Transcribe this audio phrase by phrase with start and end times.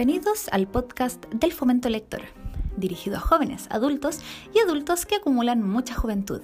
[0.00, 2.22] Bienvenidos al podcast del Fomento Lector,
[2.78, 4.20] dirigido a jóvenes, adultos
[4.54, 6.40] y adultos que acumulan mucha juventud.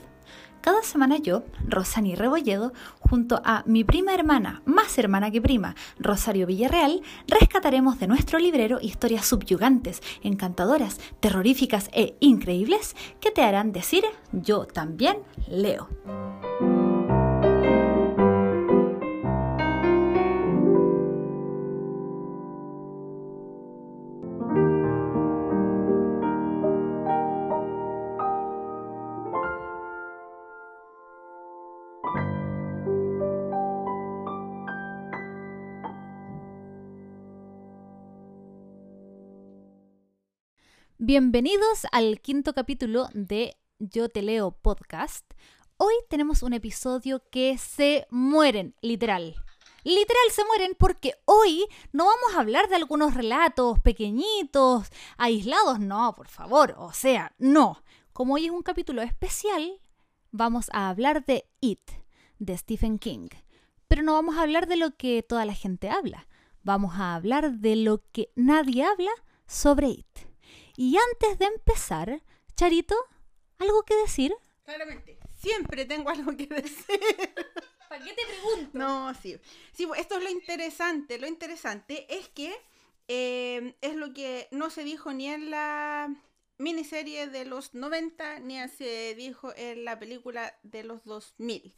[0.60, 6.46] Cada semana yo, Rosani Rebolledo, junto a mi prima hermana, más hermana que prima, Rosario
[6.46, 14.04] Villarreal, rescataremos de nuestro librero historias subyugantes, encantadoras, terroríficas e increíbles que te harán decir
[14.32, 15.16] yo también
[15.48, 15.88] leo.
[41.08, 45.24] Bienvenidos al quinto capítulo de Yo Te Leo podcast.
[45.76, 49.36] Hoy tenemos un episodio que se mueren, literal.
[49.84, 56.12] Literal se mueren porque hoy no vamos a hablar de algunos relatos pequeñitos, aislados, no,
[56.16, 57.84] por favor, o sea, no.
[58.12, 59.80] Como hoy es un capítulo especial,
[60.32, 61.88] vamos a hablar de It,
[62.40, 63.28] de Stephen King.
[63.86, 66.26] Pero no vamos a hablar de lo que toda la gente habla,
[66.64, 69.12] vamos a hablar de lo que nadie habla
[69.46, 70.35] sobre It.
[70.76, 72.22] Y antes de empezar,
[72.54, 72.94] Charito,
[73.58, 74.34] ¿algo que decir?
[74.64, 77.00] Claramente, siempre tengo algo que decir.
[77.88, 78.78] ¿Para qué te pregunto?
[78.78, 79.38] No, sí.
[79.72, 81.18] Sí, pues, esto es lo interesante.
[81.18, 82.54] Lo interesante es que
[83.08, 86.14] eh, es lo que no se dijo ni en la
[86.58, 91.74] miniserie de los 90, ni se dijo en la película de los 2000.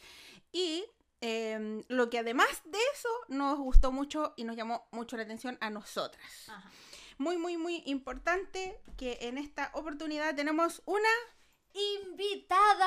[0.51, 0.85] Y
[1.21, 5.59] eh, lo que además de eso nos gustó mucho y nos llamó mucho la atención
[5.61, 6.49] a nosotras.
[6.49, 6.71] Ajá.
[7.21, 11.09] Muy, muy, muy importante que en esta oportunidad tenemos una
[11.73, 12.87] invitada.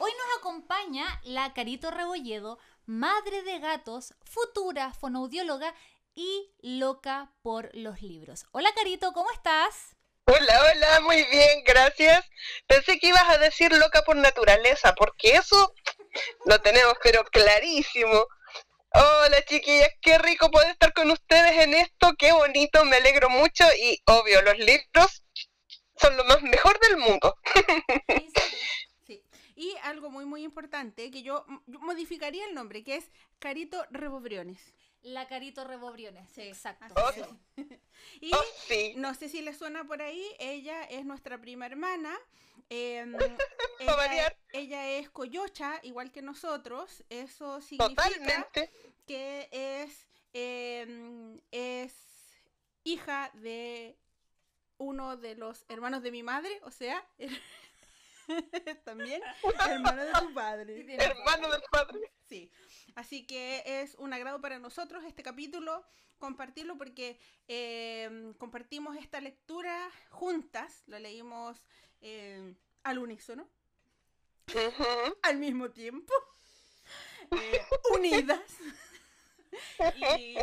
[0.00, 5.72] Hoy nos acompaña la Carito Rebolledo, madre de gatos, futura fonoaudióloga
[6.16, 8.44] y loca por los libros.
[8.50, 9.94] Hola Carito, ¿cómo estás?
[10.24, 12.28] Hola, hola, muy bien, gracias.
[12.66, 15.72] Pensé que ibas a decir loca por naturaleza, porque eso
[16.44, 18.26] lo tenemos pero clarísimo.
[18.96, 23.64] Hola chiquillas, qué rico poder estar con ustedes en esto, qué bonito, me alegro mucho
[23.76, 25.24] y obvio, los libros
[25.96, 27.34] son lo más mejor del mundo.
[29.06, 29.20] Sí.
[29.56, 34.74] Y algo muy, muy importante, que yo, yo modificaría el nombre, que es Carito Rebobriones.
[35.04, 36.94] La Carito Rebobriones, sí, exacto.
[36.96, 37.36] Oh,
[38.22, 42.18] y Oh, sí, no sé si le suena por ahí, ella es nuestra prima hermana.
[42.70, 43.14] em,
[44.52, 47.04] ella, es coyocha, igual que nosotros.
[47.10, 48.70] Eso significa Totalmente.
[49.06, 51.92] que es, em, es
[52.82, 53.98] hija de
[54.78, 57.06] uno de los hermanos de mi madre, o sea,
[58.84, 59.22] también
[59.68, 60.96] hermano de tu padre.
[60.98, 62.10] Hermano del padre.
[62.26, 62.50] Sí,
[62.94, 65.84] así que es un agrado para nosotros este capítulo,
[66.18, 67.18] compartirlo porque
[67.48, 71.62] em, compartimos esta lectura juntas, lo leímos
[72.00, 73.48] em, al unísono,
[75.22, 76.12] al mismo tiempo,
[77.30, 77.60] eh,
[77.94, 78.58] unidas.
[80.18, 80.36] y,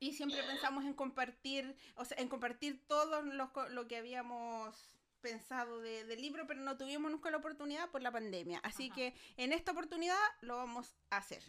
[0.00, 4.94] y siempre pensamos en compartir, o sea, en compartir todo lo, lo que habíamos
[5.24, 8.60] pensado de- del libro, pero no tuvimos nunca la oportunidad por la pandemia.
[8.62, 8.94] Así Ajá.
[8.94, 11.42] que en esta oportunidad lo vamos a hacer.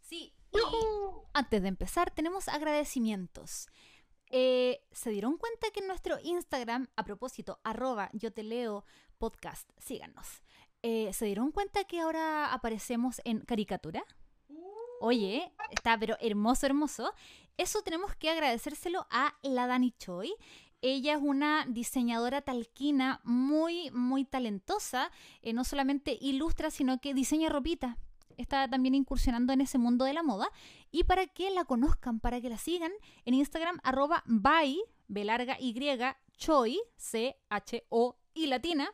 [0.00, 0.58] Sí, y
[1.34, 3.68] antes de empezar tenemos agradecimientos.
[4.32, 8.84] Eh, ¿Se dieron cuenta que en nuestro Instagram, a propósito, arroba yo te leo
[9.18, 10.42] podcast, síganos.
[10.82, 14.04] Eh, ¿Se dieron cuenta que ahora aparecemos en caricatura?
[15.00, 17.12] Oye, está pero hermoso, hermoso.
[17.56, 20.32] Eso tenemos que agradecérselo a la Dani Choi.
[20.82, 25.10] Ella es una diseñadora talquina muy, muy talentosa.
[25.42, 27.98] Eh, no solamente ilustra, sino que diseña ropita.
[28.36, 30.48] Está también incursionando en ese mundo de la moda.
[30.90, 32.92] Y para que la conozcan, para que la sigan,
[33.26, 35.74] en Instagram, arroba by, B larga Y,
[36.38, 38.90] Choi, C-H-O y latina,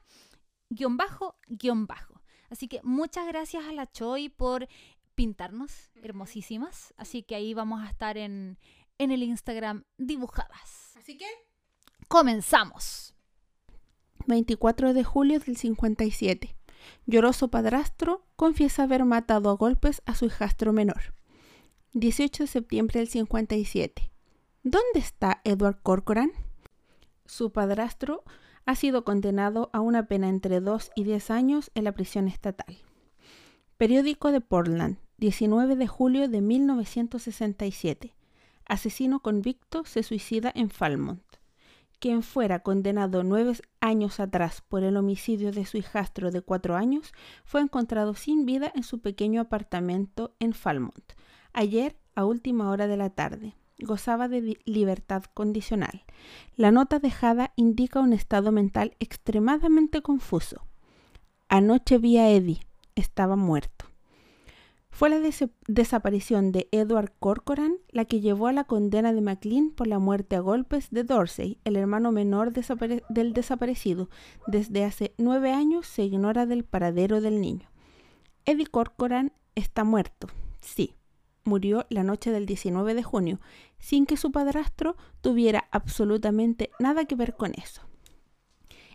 [0.69, 2.21] guion bajo, guion bajo.
[2.51, 4.67] Así que muchas gracias a la Choi por
[5.15, 6.93] pintarnos hermosísimas.
[6.97, 8.59] Así que ahí vamos a estar en,
[8.99, 10.97] en el Instagram dibujadas.
[10.97, 11.27] Así que
[12.09, 13.17] Comenzamos.
[14.29, 16.55] 24 de julio del 57.
[17.05, 21.15] Lloroso padrastro confiesa haber matado a golpes a su hijastro menor.
[21.95, 24.13] 18 de septiembre del 57.
[24.63, 26.31] ¿Dónde está Edward Corcoran?
[27.25, 28.23] Su padrastro
[28.67, 32.79] ha sido condenado a una pena entre 2 y 10 años en la prisión estatal.
[33.79, 38.15] Periódico de Portland, 19 de julio de 1967.
[38.65, 41.26] Asesino convicto se suicida en Falmouth
[42.07, 47.13] quien fuera condenado nueve años atrás por el homicidio de su hijastro de cuatro años,
[47.45, 51.15] fue encontrado sin vida en su pequeño apartamento en Falmouth,
[51.53, 53.57] ayer a última hora de la tarde.
[53.81, 56.05] gozaba de libertad condicional.
[56.57, 60.65] La nota dejada indica un estado mental extremadamente confuso.
[61.49, 62.61] Anoche vi a Eddie.
[62.95, 63.87] Estaba muerto.
[64.97, 65.21] Fue la
[65.69, 70.37] desaparición de Edward Corcoran la que llevó a la condena de McLean por la muerte
[70.37, 74.09] a golpes de Dorsey, el hermano menor del desaparecido.
[74.47, 77.69] Desde hace nueve años se ignora del paradero del niño.
[78.47, 80.29] Eddie Corcoran está muerto,
[80.63, 80.95] sí.
[81.45, 83.39] Murió la noche del 19 de junio,
[83.79, 87.83] sin que su padrastro tuviera absolutamente nada que ver con eso.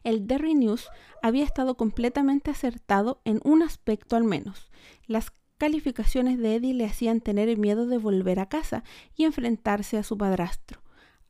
[0.04, 0.90] El Derry News
[1.22, 4.72] había estado completamente acertado en un aspecto al menos.
[5.06, 8.84] Las calificaciones de Eddie le hacían tener miedo de volver a casa
[9.16, 10.82] y enfrentarse a su padrastro.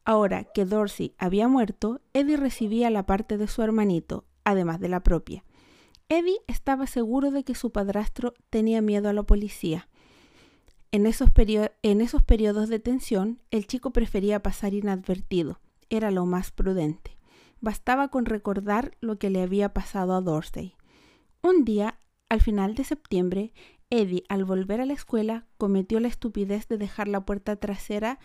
[0.06, 5.02] Ahora que Dorsey había muerto, Eddie recibía la parte de su hermanito, además de la
[5.02, 5.44] propia.
[6.08, 9.90] Eddie estaba seguro de que su padrastro tenía miedo a la policía.
[10.94, 11.30] En esos,
[11.84, 15.60] en esos periodos de tensión, el chico prefería pasar inadvertido.
[15.90, 17.18] Era lo más prudente.
[17.60, 20.78] Bastaba con recordar lo que le había pasado a Dorsey.
[21.42, 22.00] Un día,
[22.30, 23.52] al final de septiembre,
[23.92, 28.18] Eddie, al volver a la escuela, cometió la estupidez de dejar la puerta trasera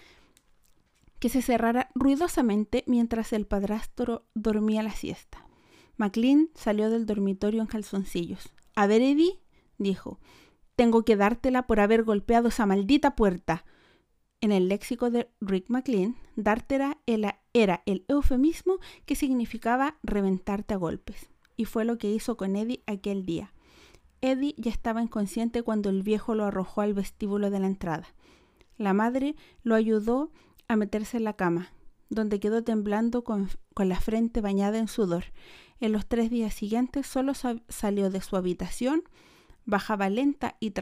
[1.19, 5.45] que se cerrara ruidosamente mientras el padrastro dormía la siesta.
[5.97, 8.53] McLean salió del dormitorio en calzoncillos.
[8.75, 9.41] A ver, Eddie,
[9.77, 10.21] dijo,
[10.77, 13.65] tengo que dártela por haber golpeado esa maldita puerta.
[14.41, 21.29] En el léxico de Rick McLean, dártela era el eufemismo que significaba reventarte a golpes.
[21.57, 23.53] Y fue lo que hizo con Eddie aquel día.
[24.21, 28.07] Eddie ya estaba inconsciente cuando el viejo lo arrojó al vestíbulo de la entrada.
[28.77, 30.31] La madre lo ayudó
[30.69, 31.73] a meterse en la cama,
[32.09, 35.25] donde quedó temblando con, la frente bañada en sudor.
[35.81, 37.33] En los tres días siguientes solo
[37.69, 39.03] salió de su habitación,
[39.65, 40.73] bajaba lenta y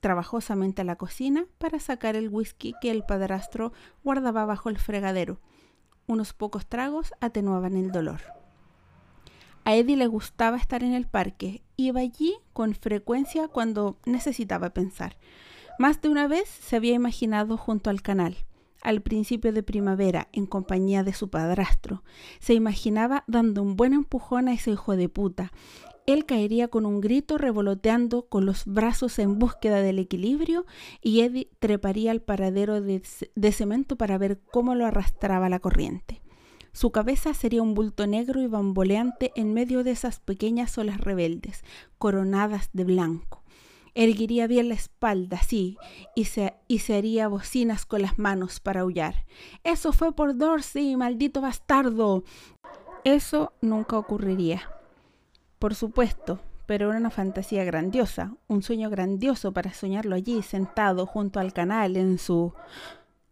[0.00, 5.40] trabajosamente a la cocina para sacar el whisky que el padrastro guardaba bajo el fregadero.
[6.06, 8.20] Unos pocos tragos atenuaban el dolor.
[9.66, 11.60] A Eddie le gustaba estar en el parque.
[11.76, 15.16] Iba allí con frecuencia cuando necesitaba pensar.
[15.76, 18.36] Más de una vez se había imaginado junto al canal,
[18.80, 22.04] al principio de primavera, en compañía de su padrastro.
[22.38, 25.50] Se imaginaba dando un buen empujón a ese hijo de puta.
[26.06, 30.64] Él caería con un grito revoloteando con los brazos en búsqueda del equilibrio
[31.02, 33.02] y Eddie treparía al paradero de,
[33.34, 36.22] de cemento para ver cómo lo arrastraba la corriente.
[36.76, 41.64] Su cabeza sería un bulto negro y bamboleante en medio de esas pequeñas olas rebeldes,
[41.96, 43.42] coronadas de blanco.
[43.94, 45.78] Erguiría bien la espalda, sí,
[46.14, 49.24] y se, y se haría bocinas con las manos para aullar.
[49.64, 52.24] Eso fue por Dorsey, maldito bastardo.
[53.04, 54.70] Eso nunca ocurriría.
[55.58, 61.40] Por supuesto, pero era una fantasía grandiosa, un sueño grandioso para soñarlo allí, sentado junto
[61.40, 62.52] al canal en su...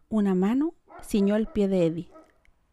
[0.08, 2.14] Una mano ciñó el pie de Eddie.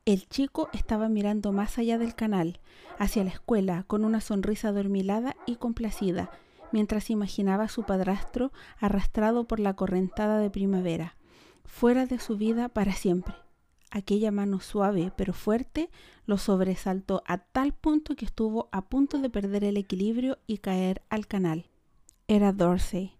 [0.05, 2.59] El chico estaba mirando más allá del canal,
[2.97, 6.31] hacia la escuela, con una sonrisa adormilada y complacida,
[6.71, 11.17] mientras imaginaba a su padrastro arrastrado por la correntada de primavera,
[11.65, 13.35] fuera de su vida para siempre.
[13.91, 15.91] Aquella mano suave pero fuerte
[16.25, 21.03] lo sobresaltó a tal punto que estuvo a punto de perder el equilibrio y caer
[21.09, 21.69] al canal.
[22.27, 23.17] Era Dorsey.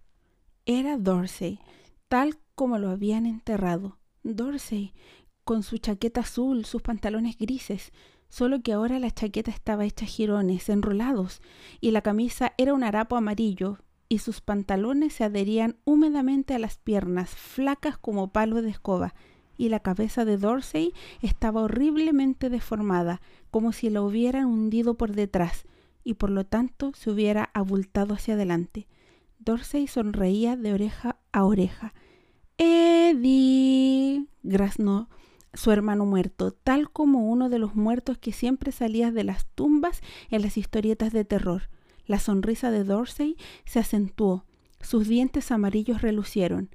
[0.65, 1.59] Era Dorsey,
[2.07, 3.97] tal como lo habían enterrado.
[4.23, 4.93] Dorsey,
[5.43, 7.91] con su chaqueta azul, sus pantalones grises,
[8.29, 11.41] solo que ahora la chaqueta estaba hecha jirones, enrolados,
[11.79, 16.77] y la camisa era un harapo amarillo, y sus pantalones se adherían húmedamente a las
[16.77, 19.13] piernas, flacas como palo de escoba,
[19.57, 23.21] y la cabeza de Dorsey estaba horriblemente deformada,
[23.51, 25.65] como si la hubieran hundido por detrás,
[26.03, 28.87] y por lo tanto se hubiera abultado hacia adelante.
[29.39, 31.93] Dorsey sonreía de oreja a oreja.
[32.57, 35.09] Eddie, graznó
[35.53, 40.01] su hermano muerto, tal como uno de los muertos que siempre salía de las tumbas
[40.29, 41.69] en las historietas de terror.
[42.05, 44.45] La sonrisa de Dorsey se acentuó,
[44.81, 46.69] sus dientes amarillos relucieron.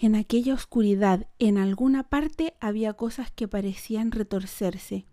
[0.00, 5.06] En aquella oscuridad, en alguna parte, había cosas que parecían retorcerse.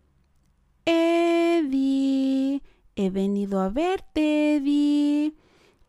[0.85, 2.61] Eddie,
[2.95, 5.33] he venido a verte, Eddie.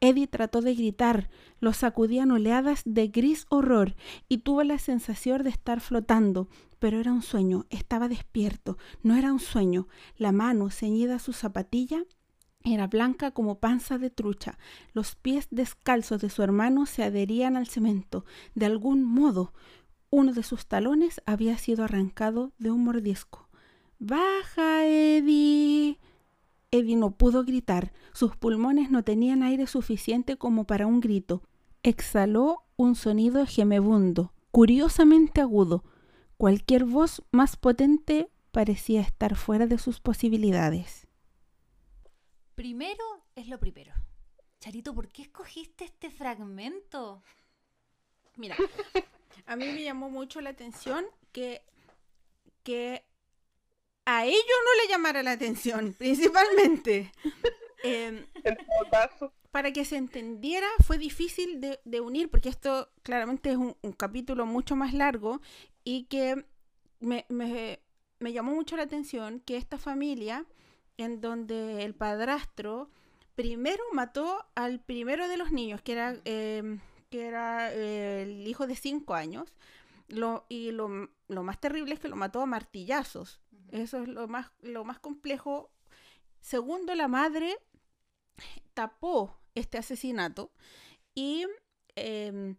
[0.01, 3.95] Eddie trató de gritar, lo sacudían oleadas de gris horror
[4.29, 6.49] y tuvo la sensación de estar flotando,
[6.79, 9.89] pero era un sueño, estaba despierto, no era un sueño.
[10.17, 12.05] La mano ceñida a su zapatilla
[12.65, 14.59] era blanca como panza de trucha.
[14.93, 18.25] Los pies descalzos de su hermano se adherían al cemento.
[18.55, 19.53] De algún modo,
[20.11, 23.49] uno de sus talones había sido arrancado de un mordisco.
[23.99, 25.99] Baja, Eddie.
[26.71, 27.93] Eddie no pudo gritar.
[28.13, 31.43] Sus pulmones no tenían aire suficiente como para un grito.
[31.83, 35.85] Exhaló un sonido gemebundo, curiosamente agudo.
[36.37, 41.07] Cualquier voz más potente parecía estar fuera de sus posibilidades.
[42.55, 43.05] Primero
[43.35, 43.93] es lo primero.
[44.61, 47.23] Charito, ¿por qué escogiste este fragmento?
[48.37, 48.57] Mira,
[49.47, 51.63] a mí me llamó mucho la atención que,
[52.63, 53.05] que
[54.07, 57.13] a ellos no le llamara la atención, principalmente.
[57.85, 58.25] Em,
[59.51, 64.75] para que se entendiera fue difícil de, unir, porque esto claramente es un, capítulo mucho
[64.77, 65.41] más largo
[65.85, 66.47] y que
[67.01, 67.79] me, me,
[68.19, 70.47] me, llamó mucho la atención que esta familia,
[70.97, 72.91] en donde el padrastro
[73.37, 78.67] primero mató al primero de los niños, que era, em, que era eh, el hijo
[78.67, 79.55] de cinco años,
[80.09, 83.41] lo, y lo, lo, más terrible es que lo mató a martillazos.
[83.73, 85.71] Eso es lo más, lo más complejo.
[86.41, 87.59] Segundo, la madre
[88.75, 90.53] tapó este asesinato
[91.15, 91.47] y,
[91.97, 92.57] em,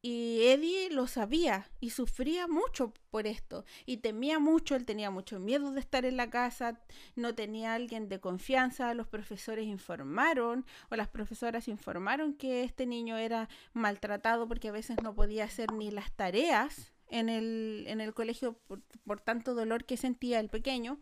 [0.00, 5.38] y Eddie lo sabía y sufría mucho por esto y temía mucho, él tenía mucho
[5.38, 6.80] miedo de estar en la casa,
[7.14, 13.16] no tenía alguien de confianza, los profesores informaron o las profesoras informaron que este niño
[13.18, 18.14] era maltratado porque a veces no podía hacer ni las tareas en el, en el
[18.14, 20.98] colegio por, por tanto dolor que sentía el pequeño.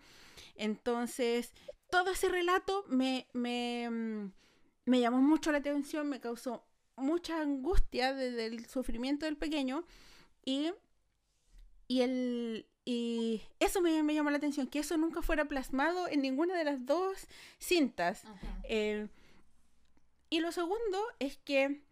[0.57, 1.55] Entonces,
[1.89, 4.33] todo ese relato me, me, mm,
[4.87, 9.85] me llamó mucho la atención, me causó mucha angustia desde el sufrimiento del pequeño
[10.45, 10.73] y,
[11.87, 16.59] y, el, y eso me, llamó la atención, que eso nunca fuera plasmado en ninguna
[16.59, 18.25] de las dos cintas.
[18.65, 19.09] Eh,
[20.29, 21.83] y lo segundo es que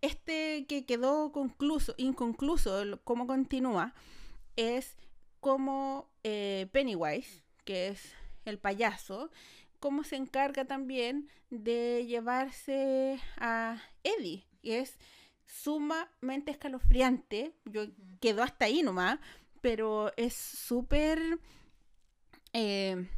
[0.00, 3.94] este que quedó concluso, inconcluso, cómo continúa,
[4.56, 4.96] es
[5.40, 9.30] como eh, Pennywise, que es el payaso,
[9.80, 14.46] cómo se encarga también de llevarse a Eddie.
[14.62, 14.98] Es
[15.46, 17.54] sumamente escalofriante.
[17.64, 17.86] Yo
[18.20, 19.18] quedo hasta ahí nomás,
[19.60, 21.38] pero es súper...
[22.52, 23.08] Eh,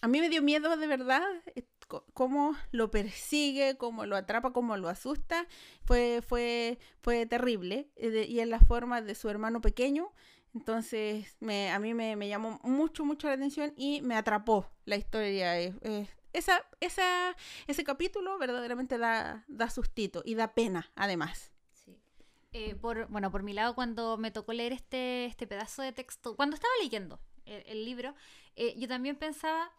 [0.00, 1.26] a mí me dio miedo de verdad
[2.12, 5.46] cómo lo persigue, cómo lo atrapa, cómo lo asusta.
[5.84, 7.88] Fue, fue, fue terrible.
[7.96, 10.12] Eh, y en la forma de su hermano pequeño.
[10.54, 15.58] Entonces, me, a mí me, llamó mucho, mucho la atención y me atrapó la historia.
[16.32, 17.36] esa, esa,
[17.66, 21.52] ese capítulo verdaderamente da, da sustito y da pena, además.
[21.72, 21.98] Sí.
[22.52, 26.36] Eh, por, bueno, por mi lado, cuando me tocó leer este, este pedazo de texto,
[26.36, 28.14] cuando estaba leyendo el, libro,
[28.56, 29.70] eh, yo también pensaba,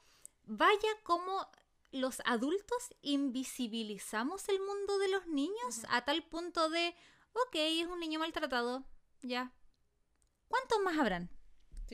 [0.45, 1.47] vaya como
[1.91, 6.95] los adultos invisibilizamos el mundo de los niños a tal punto de,
[7.33, 8.83] ok, es un niño maltratado,
[9.21, 9.53] ya,
[10.47, 11.29] ¿cuántos más habrán?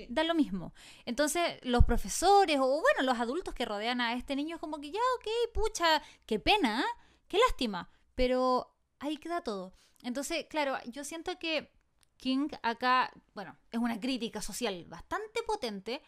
[0.10, 0.74] Da lo mismo.
[1.06, 4.92] Entonces, los profesores o, bueno, los adultos que rodean a este niño es como que
[4.92, 7.04] ya, ok, pucha, qué pena, ¿eh?
[7.28, 9.74] qué lástima, pero ahí queda todo.
[10.04, 11.72] Entonces, claro, yo siento que
[12.18, 16.02] King acá, bueno, es una crítica social bastante potente,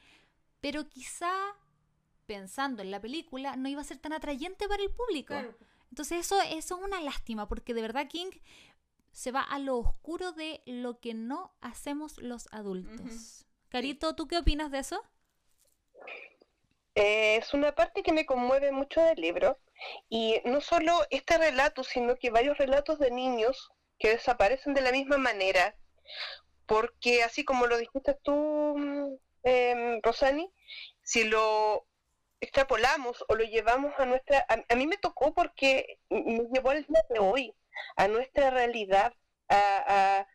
[0.61, 1.33] pero quizá
[2.25, 5.35] pensando en la película no iba a ser tan atrayente para el público.
[5.89, 8.31] Entonces eso, eso es una lástima, porque de verdad King
[9.11, 13.45] se va a lo oscuro de lo que no hacemos los adultos.
[13.69, 15.03] Carito, ¿tú qué opinas de eso?
[16.95, 19.59] Eh, es una parte que me conmueve mucho del libro.
[20.09, 24.91] Y no solo este relato, sino que varios relatos de niños que desaparecen de la
[24.91, 25.75] misma manera.
[26.65, 30.51] Porque así como lo dijiste tú, eh, Rosani,
[31.03, 31.85] si lo
[32.43, 34.45] extrapolamos o lo llevamos a nuestra...
[34.47, 37.55] A, mí me tocó porque me llevó al día de hoy
[37.95, 39.13] a nuestra realidad,
[39.49, 40.25] a,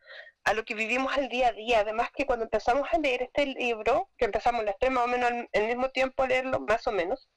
[0.43, 1.79] a, lo que vivimos al día a día.
[1.79, 5.29] Además que cuando empezamos a leer este libro, que empezamos las tres más o menos
[5.29, 7.29] al, mismo tiempo a leerlo, más o menos,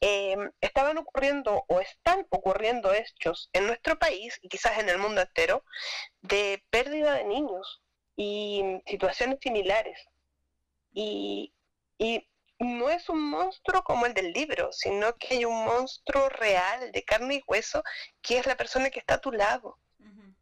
[0.00, 5.20] em, estaban ocurriendo o están ocurriendo hechos en nuestro país y quizás en el mundo
[5.20, 5.64] entero
[6.22, 7.82] de pérdida de niños
[8.16, 9.98] y situaciones similares.
[10.92, 11.52] Y,
[11.98, 12.26] y
[12.58, 17.04] no es un monstruo como el del libro, sino que hay un monstruo real de
[17.04, 17.82] carne y hueso
[18.22, 19.78] que es la persona que está a tu lado,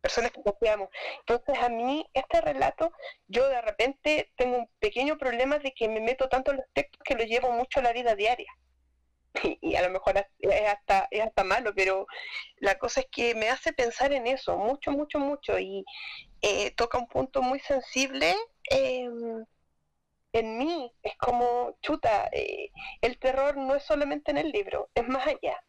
[0.00, 0.88] personas que confiamos.
[1.20, 2.92] Entonces a mí este relato,
[3.26, 7.00] yo de repente tengo un pequeño problema de que me meto tanto en los textos
[7.04, 8.52] que lo llevo mucho a la vida diaria.
[9.60, 12.06] Y, a lo mejor es hasta, es hasta malo, pero
[12.58, 15.84] la cosa es que me hace pensar en eso, mucho, mucho, mucho, y
[16.40, 18.36] eh, toca un punto muy sensible.
[18.70, 19.08] Eh,
[20.34, 25.06] en mí es como, chuta, eh, el terror no es solamente en el libro, es
[25.06, 25.62] más allá.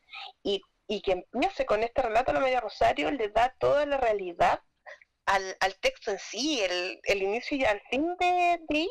[0.44, 4.62] Y, y que empiece con este relato la Media Rosario le da toda la realidad
[5.26, 8.88] al, al texto en sí, el, el, inicio y al fin de, de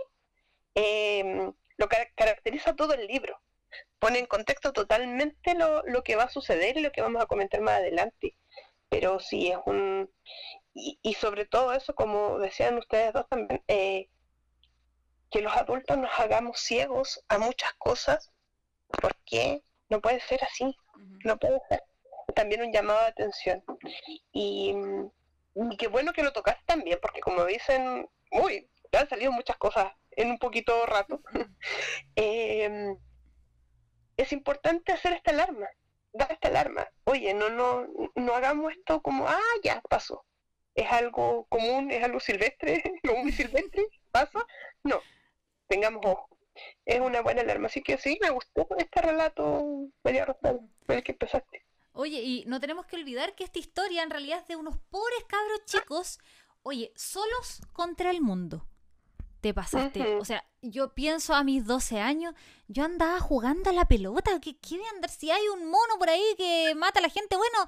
[0.75, 3.41] em, lo que caracteriza todo el libro.
[3.99, 7.27] Pone en contexto totalmente lo, lo que va a suceder y lo que vamos a
[7.27, 8.37] comentar más adelante.
[8.89, 10.09] Pero sí, es un,
[10.73, 14.09] y, y sobre todo eso, como decían ustedes dos también, eh,
[15.31, 18.33] que los adultos nos hagamos ciegos a muchas cosas,
[19.01, 20.77] porque no puede ser así,
[21.25, 21.83] no puede ser.
[22.35, 23.63] También un llamado de atención.
[24.33, 24.75] Y,
[25.55, 29.93] y qué bueno que lo tocaste también, porque como dicen, uy, han salido muchas cosas
[30.13, 31.21] en un poquito rato.
[32.17, 32.97] Em,
[34.17, 35.67] es importante hacer esta alarma,
[36.13, 36.89] dar esta alarma.
[37.05, 40.25] Oye, no, no, no hagamos esto como, ah, ya pasó.
[40.75, 44.45] Es algo común, es algo silvestre, común y silvestre, pasa.
[44.83, 45.01] No,
[45.75, 46.29] tengamos ojo.
[46.85, 47.67] Es una buena alarma.
[47.67, 51.65] Así que sí, me gustó este relato, María Rosario, el que empezaste.
[51.93, 55.25] Oye, y no tenemos que olvidar que esta historia en realidad es de unos pobres
[55.29, 56.19] cabros chicos,
[56.63, 58.67] oye, solos contra el mundo.
[59.41, 60.17] Te pasaste.
[60.17, 62.35] O sea, yo pienso a mis 12 años,
[62.67, 64.41] yo andaba jugando a la pelota.
[64.41, 65.11] ¿Qué, qué voy a andar?
[65.11, 67.59] Si hay un mono por ahí que mata a la gente, bueno,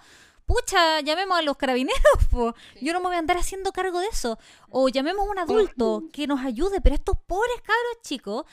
[0.46, 2.02] pucha, llamemos a los carabineros.
[2.30, 2.54] po.
[2.80, 4.38] Yo no me voy a andar haciendo cargo de eso.
[4.70, 6.80] O llamemos a un adulto que nos ayude.
[6.80, 8.44] Pero estos pobres cabros chicos,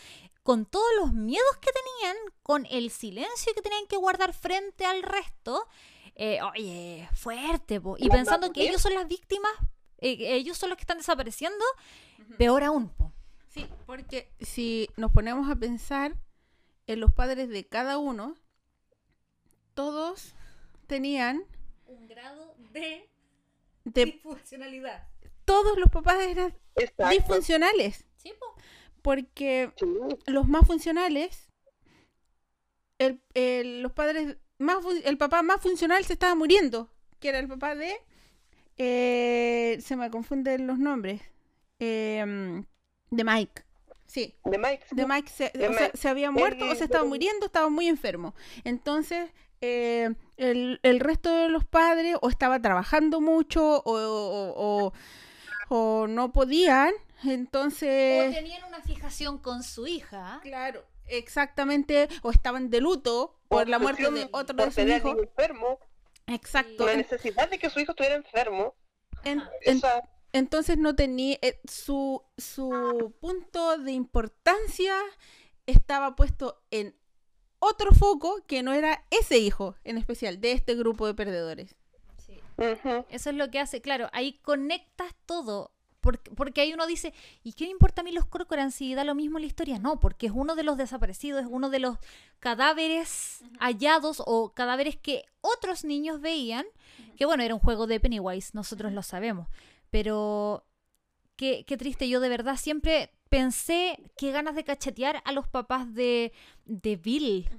[0.43, 5.01] con todos los miedos que tenían, con el silencio que tenían que guardar frente al
[5.03, 5.67] resto,
[6.15, 7.95] eh, oye, fuerte, po.
[7.97, 9.51] y pensando que ellos son las víctimas,
[9.99, 11.63] eh, ellos son los que están desapareciendo,
[12.37, 13.13] peor aún, po.
[13.47, 16.15] Sí, porque si nos ponemos a pensar
[16.87, 18.35] en los padres de cada uno,
[19.73, 20.33] todos
[20.87, 21.45] tenían
[21.97, 23.09] Un grado de
[23.85, 25.07] de disfuncionalidad.
[25.45, 27.09] todos los papás eran Exacto.
[27.09, 28.45] disfuncionales, Sí, po.
[29.01, 29.85] porque Sí.
[30.27, 31.49] los más funcionales,
[32.99, 37.47] el, el- los padres más, el papá más funcional se estaba muriendo, que era el
[37.47, 37.93] papá de,
[38.77, 41.21] eh, se me confunden los nombres,
[41.79, 42.65] em,
[43.11, 43.63] de Mike.
[44.05, 44.85] Sí, De Mike.
[44.91, 45.97] de Mike se, De o sea, Mike.
[45.97, 48.35] se había muerto o se estaba muriendo, estaba muy enfermo.
[48.63, 54.53] Entonces, eh, el, el resto de los padres o estaba trabajando mucho o, o-
[54.89, 54.93] o-
[55.69, 56.93] o no podían.
[57.25, 60.39] O Entonces, tenían una fijación con su hija.
[60.43, 65.17] claro, exactamente, o estaban de luto por la muerte de otro de sus hijos.
[65.19, 65.79] enfermo,
[66.27, 66.85] Exacto.
[66.85, 68.75] la necesidad de que su hijo estuviera enfermo.
[69.23, 69.41] en-
[70.33, 74.95] entonces no tenía eh, su, su punto de importancia
[75.67, 76.95] estaba puesto en
[77.63, 81.75] otro foco que no era ese hijo en especial de este grupo de perdedores.
[82.17, 82.39] Sí.
[83.09, 85.71] Eso es lo que hace, claro, ahí conectas todo.
[86.01, 89.05] Porque, porque ahí uno dice, ¿y qué me importa a mí los Corcoran si da
[89.05, 89.79] lo mismo la historia?
[89.79, 91.97] No, porque es uno de los desaparecidos, es uno de los
[92.39, 96.65] cadáveres hallados o cadáveres que otros niños veían,
[97.15, 99.47] que bueno, era un juego de Pennywise, nosotros lo sabemos,
[99.89, 100.65] pero
[101.37, 105.91] qué, qué triste, yo de verdad siempre pensé qué ganas de cachetear a los papás
[105.91, 106.33] de,
[106.65, 107.49] de Bill,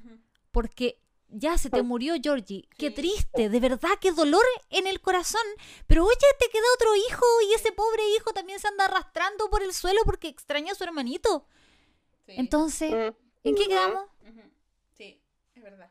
[0.53, 2.69] porque ya se te murió Georgie.
[2.79, 5.43] Qué triste, de verdad, qué dolor en el corazón.
[5.89, 9.65] Pero oye, te queda otro hijo y ese pobre hijo también se anda arrastrando por
[9.65, 11.45] el suelo porque extraña a su hermanito.
[12.29, 13.13] Entonces.
[13.43, 14.09] ¿en qué quedamos?
[14.97, 15.21] Sí,
[15.57, 15.91] es verdad.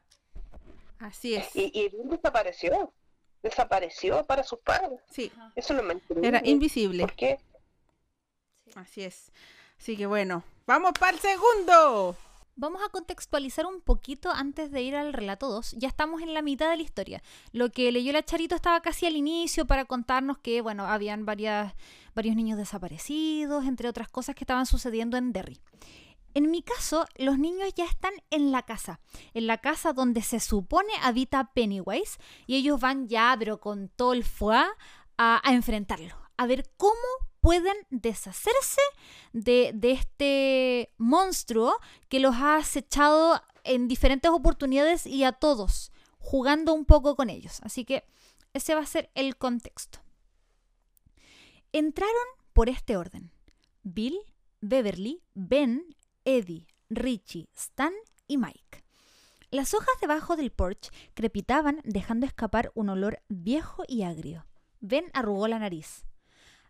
[0.99, 1.53] Así es.
[1.57, 2.93] Y, y Bill desapareció.
[3.41, 5.01] Desapareció para sus padres.
[5.11, 6.25] Sí, Eso lo mantiene.
[6.25, 7.03] era invisible.
[7.03, 7.37] ¿Por qué?
[8.75, 9.29] Así es.
[9.83, 12.15] Así que bueno, vamos para el segundo.
[12.55, 15.75] Vamos a contextualizar un poquito antes de ir al relato 2.
[15.77, 17.21] Ya estamos en la mitad de la historia.
[17.51, 21.73] Lo que leyó la Charito estaba casi al inicio para contarnos que, bueno, habían varias,
[22.15, 25.59] varios niños desaparecidos, entre otras cosas que estaban sucediendo en Derry.
[26.33, 29.01] En mi caso, los niños ya están en la casa,
[29.33, 34.13] en la casa donde se supone habita Pennywise, y ellos van ya, pero con todo
[34.13, 34.63] el foie,
[35.17, 36.95] a, a enfrentarlo, a ver cómo
[37.43, 38.81] pueden deshacerse
[39.33, 41.75] de, de este monstruo
[42.07, 47.59] que los ha acechado en diferentes oportunidades y a todos, jugando un poco con ellos.
[47.61, 48.05] Así que
[48.53, 49.99] ese va a ser el contexto.
[51.73, 52.13] Entraron
[52.53, 53.29] por este orden.
[53.83, 54.19] Bill,
[54.61, 55.83] Beverly, Ben,
[56.23, 57.91] Eddie, Richie, Stan
[58.25, 58.85] y Mike.
[59.51, 64.47] Las hojas debajo del porch crepitaban dejando escapar un olor viejo y agrio.
[64.79, 66.05] Ben arrugó la nariz.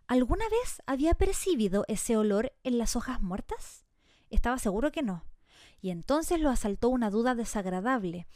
[0.06, 3.84] ¿Alguna vez había percibido ese olor en las hojas muertas?
[4.28, 5.24] Estaba seguro que no.
[5.80, 8.26] Y entonces lo asaltó una duda desagradable.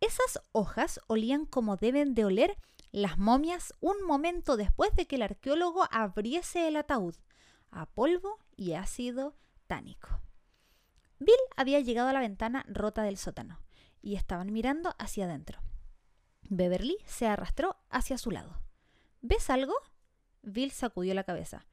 [0.00, 2.58] Esas hojas olían como deben de oler
[2.92, 7.14] las momias un momento después de que el arqueólogo abriese el ataúd,
[7.70, 9.34] a polvo y ácido
[9.66, 10.20] tánico.
[11.18, 13.60] Bill había llegado a la ventana rota del sótano
[14.02, 15.60] y estaban mirando hacia adentro.
[16.42, 18.60] Beverly se arrastró hacia su lado.
[19.22, 19.74] ¿Ves algo?
[20.44, 21.66] Bill sacudió la cabeza.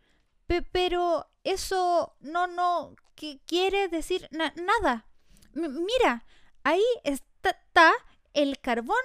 [0.48, 5.06] "Pe- pero eso no, no, ¿qué quiere decir Na- nada.
[5.54, 6.26] Mira,
[6.64, 7.92] ahí está, está
[8.34, 8.96] el carbón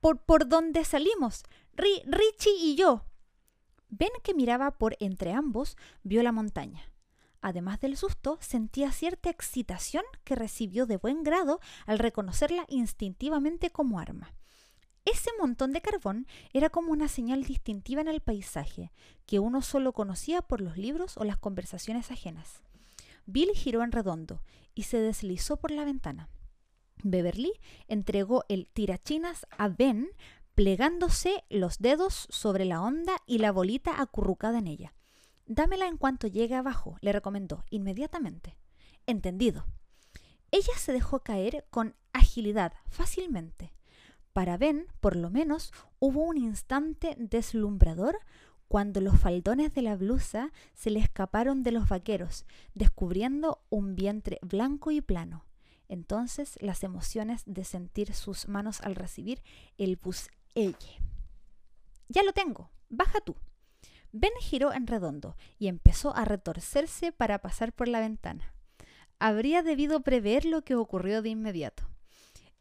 [0.00, 1.42] por, por donde salimos.
[1.74, 3.04] Ri- Richie y yo.
[3.88, 6.92] Ben, que miraba por entre ambos, vio la montaña.
[7.40, 13.98] Además del susto, sentía cierta excitación que recibió de buen grado al reconocerla instintivamente como
[14.00, 14.34] arma.
[15.06, 18.90] Ese montón de carbón era como una señal distintiva en el paisaje,
[19.24, 22.60] que uno solo conocía por los libros o las conversaciones ajenas.
[23.24, 24.42] Bill giró en redondo
[24.74, 26.28] y se deslizó por la ventana.
[27.04, 27.52] Beverly
[27.86, 30.08] entregó el tirachinas a Ben,
[30.56, 34.92] plegándose los dedos sobre la onda y la bolita acurrucada en ella.
[35.46, 38.56] Dámela en cuanto llegue abajo, le recomendó inmediatamente.
[39.06, 39.66] Entendido.
[40.50, 43.75] Ella se dejó caer con agilidad, fácilmente.
[44.36, 48.18] Para Ben, por lo menos, hubo un instante deslumbrador
[48.68, 52.44] cuando los faldones de la blusa se le escaparon de los vaqueros,
[52.74, 55.46] descubriendo un vientre blanco y plano.
[55.88, 59.40] Entonces las emociones de sentir sus manos al recibir
[59.78, 59.98] el
[60.54, 60.76] elle.
[62.10, 63.36] Ya lo tengo, baja tú.
[64.12, 68.52] Ben giró en redondo y empezó a retorcerse para pasar por la ventana.
[69.18, 71.88] Habría debido prever lo que ocurrió de inmediato.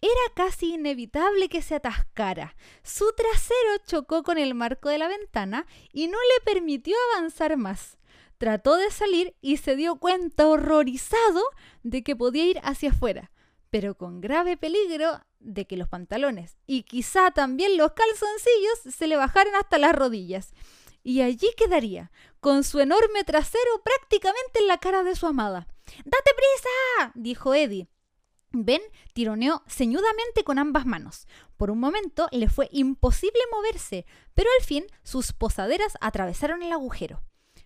[0.05, 2.55] Era casi inevitable que se atascara.
[2.83, 7.97] Su trasero chocó con el marco de la ventana y no le permitió avanzar más.
[8.37, 11.41] Trató de salir y se dio cuenta horrorizado
[11.81, 13.31] de que podía ir hacia afuera,
[13.71, 19.15] pero con grave peligro de que los pantalones y quizá también los calzoncillos se le
[19.15, 20.53] bajaran hasta las rodillas.
[21.01, 25.67] Y allí quedaría, con su enorme trasero prácticamente en la cara de su amada.
[26.03, 27.11] ¡Date prisa!
[27.15, 27.87] dijo Eddie.
[28.63, 28.81] Ben
[29.13, 31.27] tironeó ceñudamente con ambas manos.
[31.57, 37.23] Por un momento le fue imposible moverse, pero al fin sus posaderas atravesaron el agujero.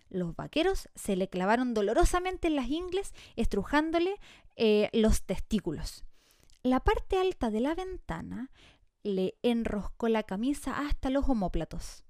[0.10, 4.16] Los vaqueros se le clavaron dolorosamente en las ingles, estrujándole
[4.56, 6.04] eh, los testículos.
[6.64, 8.50] La parte alta de la ventana
[9.04, 12.04] le enroscó la camisa hasta los homóplatos.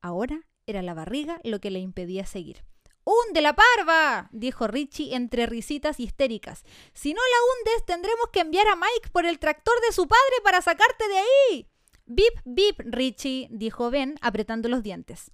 [0.00, 2.64] Ahora era la barriga lo que le impedía seguir.
[3.08, 4.28] ¡Hunde la parva!
[4.32, 6.64] dijo Richie entre risitas histéricas.
[6.92, 10.34] Si no la hundes, tendremos que enviar a Mike por el tractor de su padre
[10.42, 11.70] para sacarte de ahí.
[12.06, 15.30] Bip, bip, Richie, dijo Ben, apretando los dientes.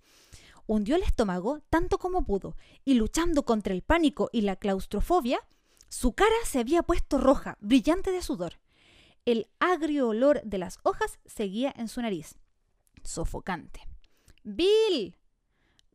[0.67, 5.43] Hundió el estómago tanto como pudo, y luchando contra el pánico y la claustrofobia,
[5.89, 8.61] su cara se había puesto roja, brillante de sudor.
[9.25, 12.37] El agrio olor de las hojas seguía en su nariz.
[13.03, 13.81] Sofocante.
[14.43, 15.17] Bill.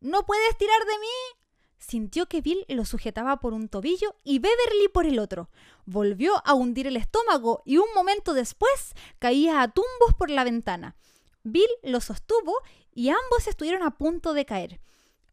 [0.00, 1.37] ¿No puedes tirar de mí?
[1.78, 5.48] Sintió que Bill lo sujetaba por un tobillo y Beverly por el otro.
[5.86, 10.96] Volvió a hundir el estómago y un momento después caía a tumbos por la ventana.
[11.44, 12.52] Bill lo sostuvo
[12.92, 14.80] y ambos estuvieron a punto de caer.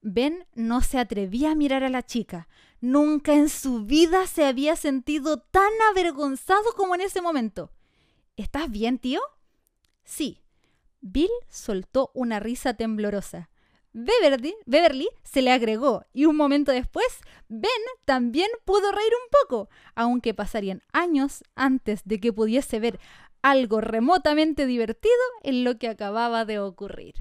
[0.01, 2.47] Ben no se atrevía a mirar a la chica.
[2.79, 7.71] Nunca en su vida se había sentido tan avergonzado como en ese momento.
[8.37, 9.19] ¿Estás bien, tío?
[10.03, 10.43] Sí.
[11.01, 13.49] Bill soltó una risa temblorosa.
[13.97, 17.05] Beverly, se le agregó y un momento después
[17.47, 17.69] Ben
[18.03, 22.99] también pudo reír un poco, aunque pasarían años antes de que pudiese ver
[23.41, 27.15] algo remotamente divertido en lo que acababa de ocurrir.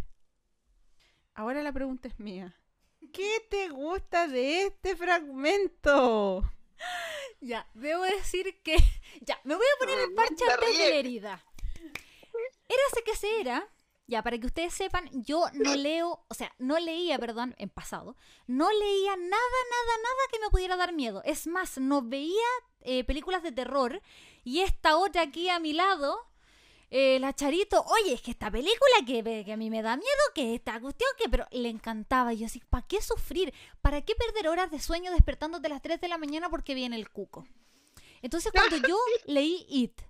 [1.35, 2.57] Ahora la pregunta es mía.
[3.13, 6.43] ¿Qué te gusta de este fragmento?
[7.41, 8.77] Ya, debo decir que...
[9.21, 11.45] Ya, me voy a poner el parche antes de la herida.
[12.69, 13.69] Érase que se era
[14.07, 18.17] ya, para que ustedes sepan, yo no leo, o sea, no leía, perdón, en pasado,
[18.47, 21.23] no leía nada, nada, nada que me pudiera dar miedo.
[21.25, 22.45] Es más, no veía
[22.83, 24.03] eh, películas de terror
[24.45, 26.19] y esta otra aquí a mi lado,
[26.91, 30.09] eh, la Charito, oye, es que esta película que, que, a mí me da miedo,
[30.35, 32.35] que esta cuestión, que, pero le encantaba.
[32.35, 33.55] Y yo así, ¿para qué sufrir?
[33.81, 36.97] ¿Para qué perder horas de sueño despertándote a las 3 de la mañana porque viene
[36.97, 37.47] el cuco?
[38.23, 40.03] Entonces, cuando yo leí It,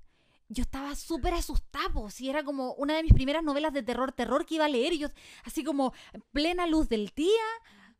[0.48, 4.46] yo estaba súper asustada, y era como una de mis primeras novelas de terror, terror
[4.46, 5.08] que iba a leer, y yo
[5.44, 5.92] así como
[6.32, 7.44] plena luz del día.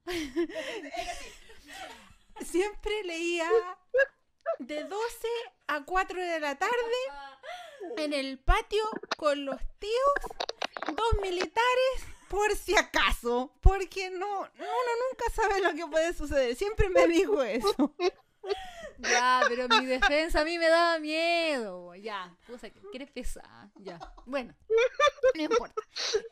[2.44, 3.48] Siempre leía
[4.59, 5.28] de 12
[5.68, 6.74] a 4 de la tarde
[7.96, 8.83] en el patio
[9.16, 15.87] con los tíos, dos militares, por si acaso, porque no, uno nunca sabe lo que
[15.87, 16.57] puede suceder.
[16.57, 17.94] Siempre me dijo eso.
[18.98, 21.94] Ya, pero mi defensa a mí me daba miedo.
[21.96, 23.70] Ya, puse que eres pesada.
[23.76, 24.54] Ya, bueno,
[25.35, 25.74] no importa.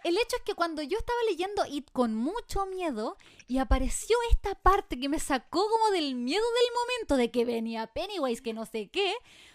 [0.04, 3.16] El hecho es que cuando yo estaba leyendo It con mucho miedo
[3.48, 7.86] y apareció esta parte que me sacó como del miedo del momento de que venía
[7.88, 9.14] Pennywise, que no sé qué.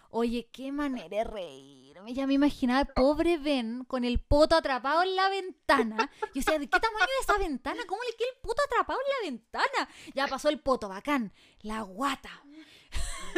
[0.10, 2.13] Oye, qué manera de reírme.
[2.13, 6.10] Ya me imaginaba pobre Ben con el poto atrapado en la ventana.
[6.22, 7.84] Yo decía, ¿de qué tamaño es esa ventana?
[7.88, 9.89] ¿Cómo le queda el poto atrapado en la ventana?
[10.15, 11.34] Ya pasó el poto, bacán.
[11.62, 12.43] La guata.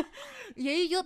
[0.56, 1.04] y ahí yo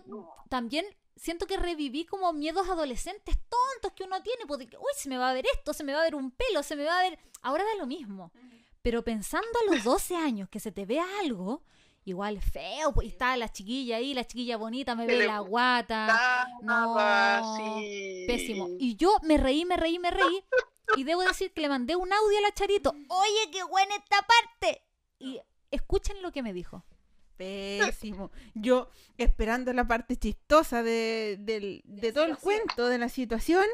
[0.49, 5.17] también siento que reviví como miedos adolescentes tontos que uno tiene, porque, uy, se me
[5.17, 7.03] va a ver esto, se me va a ver un pelo, se me va a
[7.03, 7.19] ver...
[7.41, 8.31] Ahora da lo mismo.
[8.81, 11.63] Pero pensando a los 12 años que se te vea algo,
[12.05, 16.47] igual feo, pues y está la chiquilla ahí, la chiquilla bonita, me ve la guata.
[16.61, 18.25] No, Ah, sí.
[18.27, 18.67] Pésimo.
[18.79, 20.43] Y yo me reí, me reí, me reí.
[20.97, 22.91] Y debo decir que le mandé un audio a la Charito.
[22.91, 24.83] Oye, qué buena esta parte.
[25.19, 25.39] Y
[25.71, 26.83] escuchen lo que me dijo.
[27.37, 28.31] Pésimo.
[28.53, 33.65] Yo esperando la parte chistosa de, del- de todo el cuento, de la situación,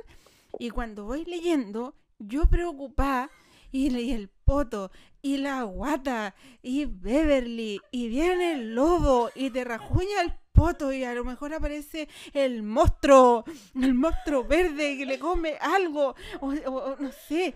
[0.57, 3.29] y cuando voy leyendo, yo preocupada,
[3.71, 4.91] y leí el poto,
[5.21, 11.03] y la guata, y Beverly, y viene el lobo, y te rajuña el poto, y
[11.03, 13.43] a lo mejor aparece el monstruo,
[13.75, 17.53] el monstruo verde que le come algo, o, o- o no sé,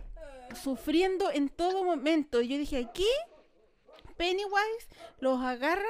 [0.61, 2.41] sufriendo en todo momento.
[2.41, 3.07] Y yo dije, aquí
[4.17, 4.87] Pennywise
[5.19, 5.83] los agarra,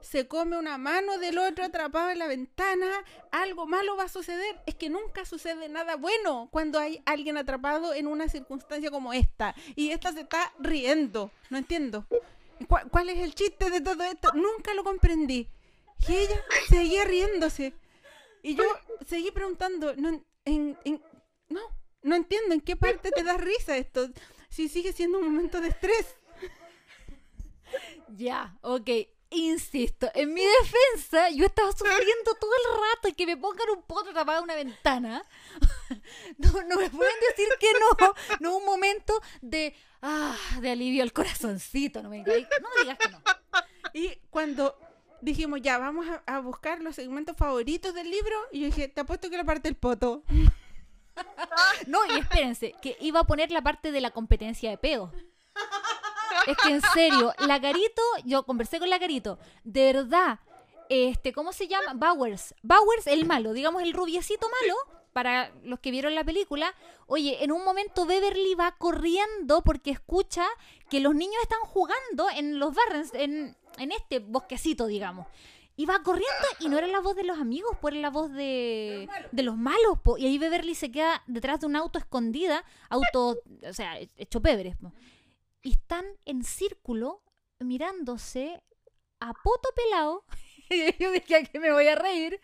[0.00, 2.90] se come una mano del otro atrapado en la ventana,
[3.30, 4.60] algo malo va a suceder.
[4.66, 9.54] Es que nunca sucede nada bueno cuando hay alguien atrapado en una circunstancia como esta.
[9.76, 11.30] Y esta se está riendo.
[11.50, 12.06] No entiendo.
[12.90, 14.30] ¿Cuál, es el chiste de todo esto?
[14.34, 15.48] Nunca lo comprendí.
[16.06, 17.72] Y ella seguía riéndose.
[18.42, 18.64] Y yo
[19.06, 20.78] seguí preguntando, no, en-
[21.48, 21.60] no,
[22.02, 24.08] no entiendo en qué parte te da risa esto.
[24.50, 26.14] Si sigue siendo un momento de estrés.
[28.16, 28.88] Ya, ok.
[29.30, 33.82] Insisto, en mi defensa, yo estaba sufriendo todo el rato y que me pongan un
[33.82, 35.24] poto tapado en una ventana.
[36.38, 38.14] No, no me pueden decir que no.
[38.40, 42.02] No un momento de, ah, de alivio al corazoncito.
[42.02, 43.20] No me, digas- no me digas que no.
[43.92, 44.76] Y cuando
[45.20, 49.00] dijimos, ya, vamos a, a buscar los segmentos favoritos del libro, y yo dije, te
[49.02, 50.22] apuesto que la parte del poto.
[51.86, 55.12] No, y espérense, que iba a poner la parte de la competencia de peo.
[56.46, 60.40] Es que en serio, la Carito, yo conversé con la Carito, de verdad,
[60.88, 61.94] este, ¿cómo se llama?
[61.94, 62.54] Bowers.
[62.62, 64.74] Bowers, el malo, digamos el rubiecito malo,
[65.12, 66.74] para los que vieron la película.
[67.06, 70.44] Oye, en un momento Beverly va corriendo porque escucha
[70.90, 75.26] que los niños están jugando en los Barrens, en, en este bosquecito, digamos.
[75.76, 78.30] Y va corriendo y no era la voz de los amigos, pues era la voz
[78.32, 79.98] de, de los malos.
[80.02, 80.18] po.
[80.18, 84.76] Y ahí Beverly se queda detrás de un auto escondida, auto, o sea, hecho pebres.
[84.76, 84.92] po.
[85.64, 87.22] Y están en círculo
[87.58, 88.62] mirándose
[89.18, 90.24] a poto pelado.
[90.68, 92.38] Y yo dije, ¿a qué me voy a reír?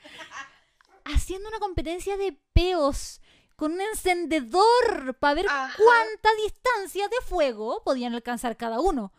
[1.05, 3.21] Haciendo una competencia de peos
[3.57, 5.77] con un encendedor para ver Ajá.
[5.77, 9.13] cuánta distancia de fuego podían alcanzar cada uno.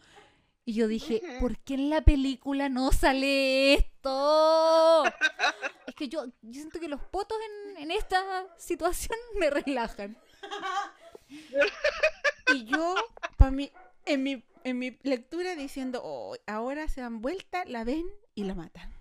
[0.66, 1.22] Y yo dije.
[1.40, 5.04] ¿por qué en la película no sale esto?
[5.88, 7.38] Es que yo, yo siento que los potos
[7.76, 10.18] en, en esta situación me relajan.
[12.54, 12.96] Y yo,
[13.38, 13.72] pa mí,
[14.06, 18.56] en mi, en mi lectura diciendo, "Oh, ahora se dan vuelta, la ven y la
[18.56, 18.94] matan.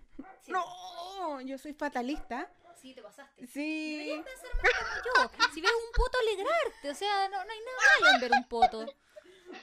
[0.49, 2.53] No, yo soy fatalista.
[2.81, 3.47] Sí, te pasaste.
[3.47, 3.99] Sí.
[3.99, 5.53] Deberías pensar más como yo.
[5.55, 6.91] Si ves un poto, alegrarte.
[6.91, 8.87] O sea, no, no hay nada malo en ver un poto.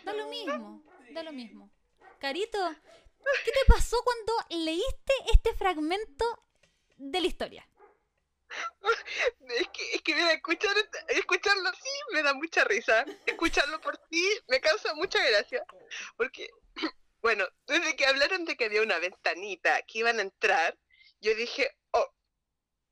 [0.04, 1.70] Da lo mismo, da lo mismo.
[2.20, 2.60] Carito,
[3.46, 4.34] ¿qué te pasó cuando
[4.66, 6.26] leíste este fragmento
[6.98, 7.68] de la historia?
[9.50, 10.76] Es que, es que mira, escuchar,
[11.10, 13.06] escucharlo así me da mucha risa.
[13.26, 15.64] Escucharlo por ti me causa mucha gracia.
[16.16, 16.50] Porque,
[17.22, 20.78] bueno, desde que hablaron de que había una ventanita que iban a entrar,
[21.20, 22.14] yo dije, oh,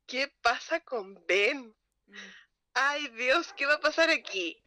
[0.06, 1.74] ¿qué pasa con Ben?
[2.74, 4.62] Ay Dios, ¿qué va a pasar aquí?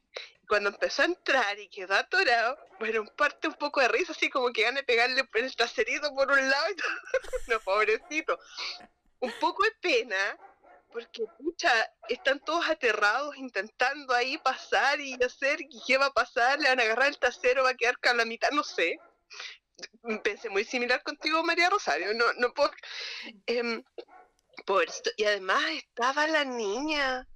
[0.48, 4.52] Cuando empezó a entrar y quedó atorado, bueno, parte un poco de risa, así como
[4.52, 6.90] que gane pegarle el traserito por un lado y todo.
[7.48, 8.40] No, pobrecito.
[9.20, 10.38] Un poco de pena,
[10.91, 11.71] porque, pucha,
[12.08, 16.60] están todos aterrados intentando ahí pasar y hacer, ¿y ¿qué va a pasar?
[16.60, 18.99] Le van a agarrar el trasero, va a quedar con la mitad, no sé.
[20.23, 22.71] Pensé muy similar contigo, María Rosario, no, no puedo...
[23.45, 23.84] em,
[24.65, 25.12] pobrecito.
[25.17, 27.28] Y además estaba la niña.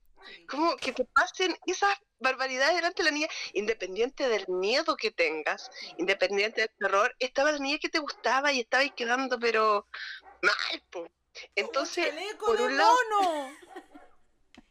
[0.47, 5.69] Como que te pasen esas barbaridades delante de la niña, independiente del miedo que tengas,
[5.97, 9.87] independiente del terror, estaba la niña que te gustaba y estaba ahí quedando, pero
[10.41, 11.07] mal, po.
[11.55, 13.57] Entonces, ¡Chaleco por un lado, mono!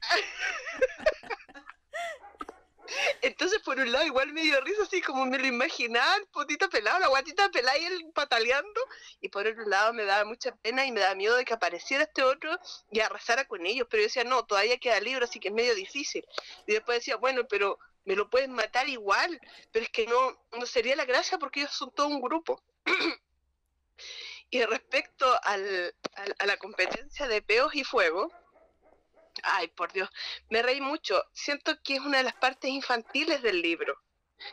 [3.23, 6.69] entonces por un lado igual me dio risa así como me lo imaginaba, el potito
[6.69, 8.81] pelado, la guatita pelada y él pataleando,
[9.21, 12.05] y por otro lado me daba mucha pena y me daba miedo de que apareciera
[12.05, 12.59] este otro
[12.91, 15.75] y arrasara con ellos, pero yo decía, no, todavía queda libre, así que es medio
[15.75, 16.27] difícil.
[16.67, 20.67] Y después decía, bueno, pero me lo pueden matar igual, pero es que no, no
[20.67, 22.63] sería la gracia porque ellos son todo un grupo.
[24.53, 25.95] y respecto al,
[26.39, 28.31] a la competencia de peos y fuego,
[29.43, 30.11] ay, por Dios,
[30.51, 31.25] me reí mucho.
[31.33, 33.99] Siento que es una de las partes infantiles del libro.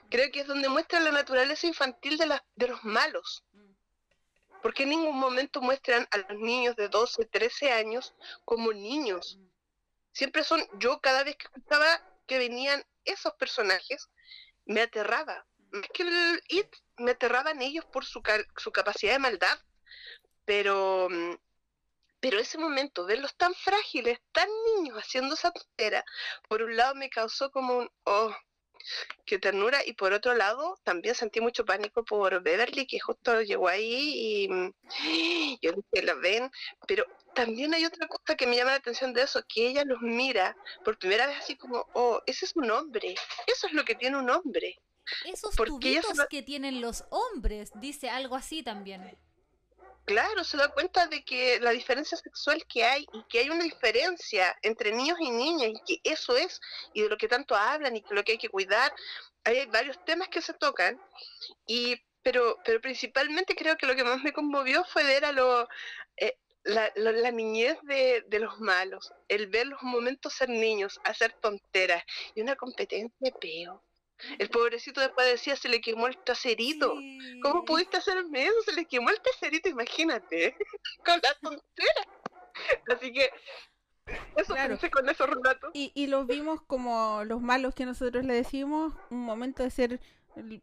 [0.10, 3.44] Creo que es donde muestra la naturaleza infantil de, de los malos.
[4.62, 9.38] Porque en ningún momento muestran a los niños de 12, 13 años como niños.
[10.14, 14.10] Siempre son, yo cada vez que escuchaba que venían esos personajes,
[14.64, 15.46] me aterraba.
[15.72, 16.42] más que el
[17.00, 18.22] me aterraban ellos por su,
[18.56, 19.60] su capacidad de maldad,
[20.46, 21.36] pero, mm,
[22.20, 26.04] pero ese momento, verlos tan frágiles, tan niños haciendo esa tontera,
[26.48, 28.34] por un lado me causó como un, oh,
[29.26, 33.68] qué ternura, y por otro lado también sentí mucho pánico por Beverly, que justo llegó
[33.68, 34.74] ahí y mm,
[35.62, 36.52] yo dije, la ven,
[36.88, 40.02] pero también hay otra cosa que me llama la atención de eso, que ella los
[40.02, 43.16] mira por primera vez así como, oh, ese es un hombre,
[43.48, 44.80] eso es lo que tiene un hombre.
[45.26, 49.18] Esos tubitos que tienen los hombres, dice algo así también.
[50.10, 53.64] Claro, se da cuenta de que la diferencia sexual que hay y que hay una
[53.64, 56.60] diferencia entre niños y niñas y que eso es
[56.96, 58.92] y de lo que tanto hablan y que lo que hay que cuidar.
[59.44, 61.00] Hay varios temas que se tocan
[61.68, 65.70] y pero pero principalmente creo que lo que más me conmovió fue ver a lo,
[66.18, 71.34] eh, la, la, niñez de, de, los malos, el ver los momentos ser niños, hacer
[71.34, 73.84] tonteras y una competencia de peo.
[74.38, 76.94] El pobrecito después decía, se le quemó el traserito.
[77.42, 78.62] ¿Cómo pudiste hacerme eso?
[78.66, 80.56] Se le quemó el traserito, imagínate,
[81.06, 82.08] con la tontera.
[82.94, 83.32] Así que
[84.36, 84.78] eso claro.
[84.92, 85.72] con esos relatos.
[85.74, 90.00] Y, y los vimos como los malos que nosotros le decimos, un momento de ser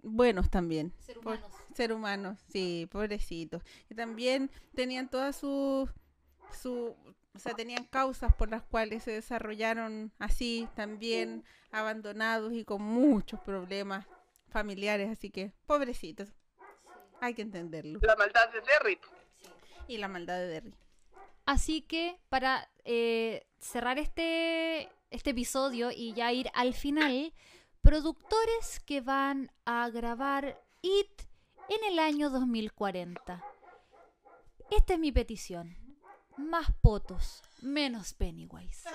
[0.02, 0.92] buenos también.
[1.00, 1.52] Ser humanos.
[1.74, 3.62] ser humanos, sí, pobrecitos.
[3.90, 5.90] Y también tenían todas sus
[6.52, 6.96] su,
[7.36, 13.40] o sea, tenían causas por las cuales se desarrollaron así, también abandonados y con muchos
[13.40, 14.06] problemas
[14.48, 16.30] familiares, así que pobrecitos.
[17.20, 18.00] Hay que entenderlo.
[18.02, 18.98] La maldad de Derry.
[19.86, 20.74] Y la maldad de Derry.
[21.44, 27.32] Así que para eh, cerrar este, este episodio y ya ir al final,
[27.82, 31.22] productores que van a grabar IT
[31.68, 33.44] en el año 2040.
[34.70, 35.85] Esta es mi petición
[36.36, 38.88] más potos, menos Pennywise.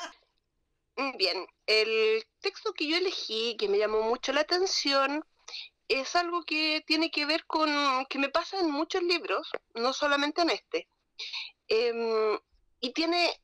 [0.95, 5.25] Mm, bien, el texto que yo elegí, que me llamó mucho la atención,
[5.87, 10.41] es algo que tiene que ver con, que me pasa en muchos libros, no solamente
[10.41, 10.87] en este.
[11.67, 12.39] Em,
[12.79, 13.41] y tiene,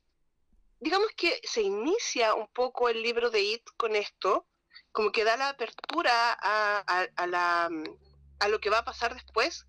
[0.79, 4.45] digamos que se inicia un poco el libro de It con esto,
[4.91, 7.69] como que da la apertura a, a,
[8.39, 9.65] a lo que va a pasar después,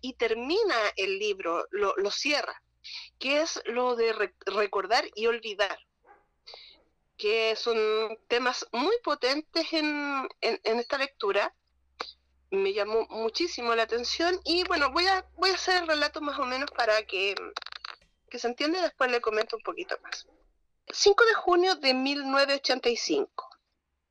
[0.00, 2.61] y termina el libro, lo, lo cierra
[3.18, 5.78] que es lo de recordar y olvidar,
[7.16, 11.54] que son temas muy potentes en, esta lectura.
[12.50, 16.38] Me llamó muchísimo la atención y bueno, voy a, voy a hacer el relato más
[16.38, 17.34] o menos para que,
[18.28, 20.26] que se entienda y después le comento un poquito más.
[20.90, 23.48] 5 de junio de 1985.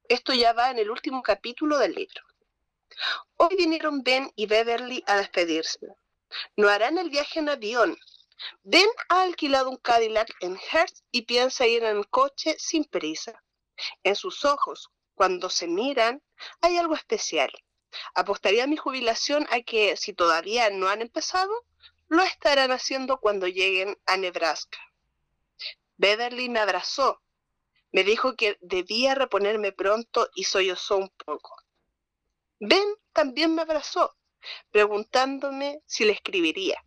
[0.10, 2.22] Esto ya va en el último capítulo del libro.
[3.38, 5.80] Hoy vinieron Ben y Beverly a despedirse.
[6.56, 7.98] No harán el viaje en avión,
[8.64, 13.44] Ben ha alquilado un Cadillac en Hertz y piensa ir en coche sin prisa.
[14.04, 16.22] En sus ojos, cuando se miran,
[16.62, 17.52] hay algo especial.
[18.16, 21.52] Apostaría mi jubilación a que, si todavía no han empezado,
[22.08, 24.80] lo estarán haciendo cuando lleguen a Nebraska.
[25.98, 27.22] Beverly me abrazó.
[27.92, 31.56] Me dijo que debía reponerme pronto y sollozó un poco.
[32.60, 34.16] Ben también me abrazó,
[34.72, 36.84] preguntándome si le escribiría.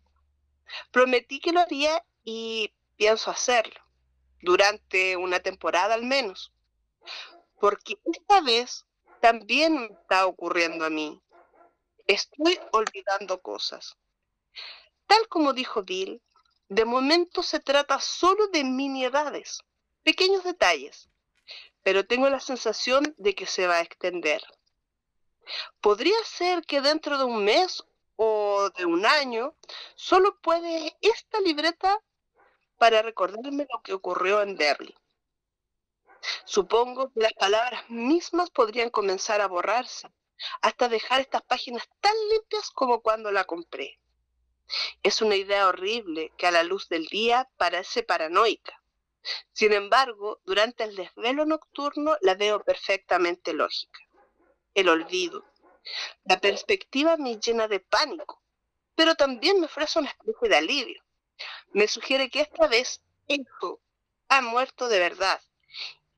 [0.90, 3.80] Prometí que lo haría y pienso hacerlo,
[4.40, 6.52] durante una temporada al menos,
[7.60, 8.86] porque esta vez
[9.20, 11.20] también está ocurriendo a mí.
[12.06, 13.96] Estoy olvidando cosas.
[15.06, 16.22] Tal como dijo Bill,
[16.68, 19.60] de momento se trata solo de miniedades,
[20.02, 21.08] pequeños detalles,
[21.82, 24.42] pero tengo la sensación de que se va a extender.
[25.80, 27.84] Podría ser que dentro de un mes
[28.16, 29.54] o de un año,
[29.94, 32.00] solo puede esta libreta
[32.78, 34.94] para recordarme lo que ocurrió en Derry.
[36.44, 40.08] Supongo que las palabras mismas podrían comenzar a borrarse,
[40.62, 44.00] hasta dejar estas páginas tan limpias como cuando la compré.
[45.02, 48.82] Es una idea horrible que a la luz del día parece paranoica.
[49.52, 54.00] Sin embargo, durante el desvelo nocturno la veo perfectamente lógica.
[54.74, 55.44] El olvido,
[56.24, 58.42] la perspectiva me llena de pánico,
[58.94, 61.02] pero también me ofrece un espejo de alivio.
[61.72, 63.80] Me sugiere que esta vez esto
[64.28, 65.40] ha muerto de verdad,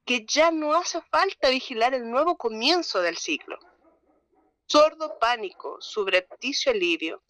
[0.05, 3.59] que ya no hace falta vigilar el nuevo comienzo del ciclo.
[4.67, 7.23] Sordo pánico, subrepticio alivio.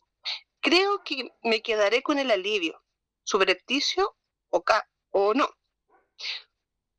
[0.61, 2.83] Creo que me quedaré con el alivio,
[3.25, 4.17] subrepticio
[4.51, 4.65] o,
[5.11, 5.49] o no.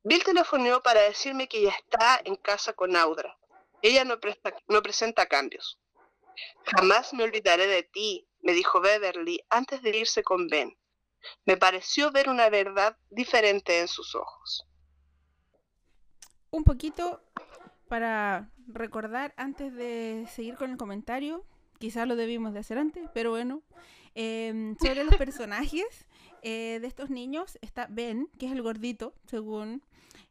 [0.04, 3.36] Bill telefoneó para decirme que ya está en casa con Audra.
[3.82, 4.18] Ella no,
[4.68, 5.78] no presenta cambios.
[6.64, 10.76] Jamás me olvidaré de ti, me dijo Beverly antes de irse con Ben.
[11.44, 14.64] Me pareció ver una verdad diferente en sus ojos.
[16.50, 17.20] Un poquito
[17.88, 21.44] para recordar antes de seguir con el comentario,
[21.78, 23.62] quizás lo debimos de hacer antes, pero bueno,
[24.14, 26.06] em, sobre los personajes
[26.42, 29.82] eh, de estos niños está Ben, que es el gordito, según,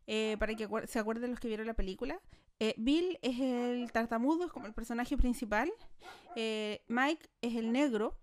[0.06, 2.22] eh, para que se acuerden los que vieron la película.
[2.60, 5.72] Eh, Bill es el tartamudo, es como el personaje principal.
[6.36, 8.18] Mike es el negro.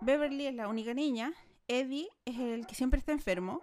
[0.00, 1.32] Beverly es la única niña.
[1.68, 3.62] Eddie es el que siempre está enfermo.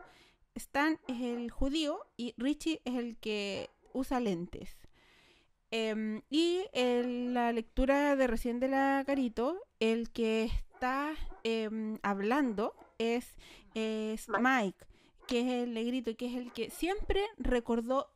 [0.56, 4.76] Stan es el judío y Richie es el que usa lentes.
[5.72, 11.14] Em, y en la lectura de recién de la Carito, el que está
[11.44, 13.36] em, hablando es,
[13.74, 14.86] Mike,
[15.28, 18.10] que es el negrito, que es el que siempre recordó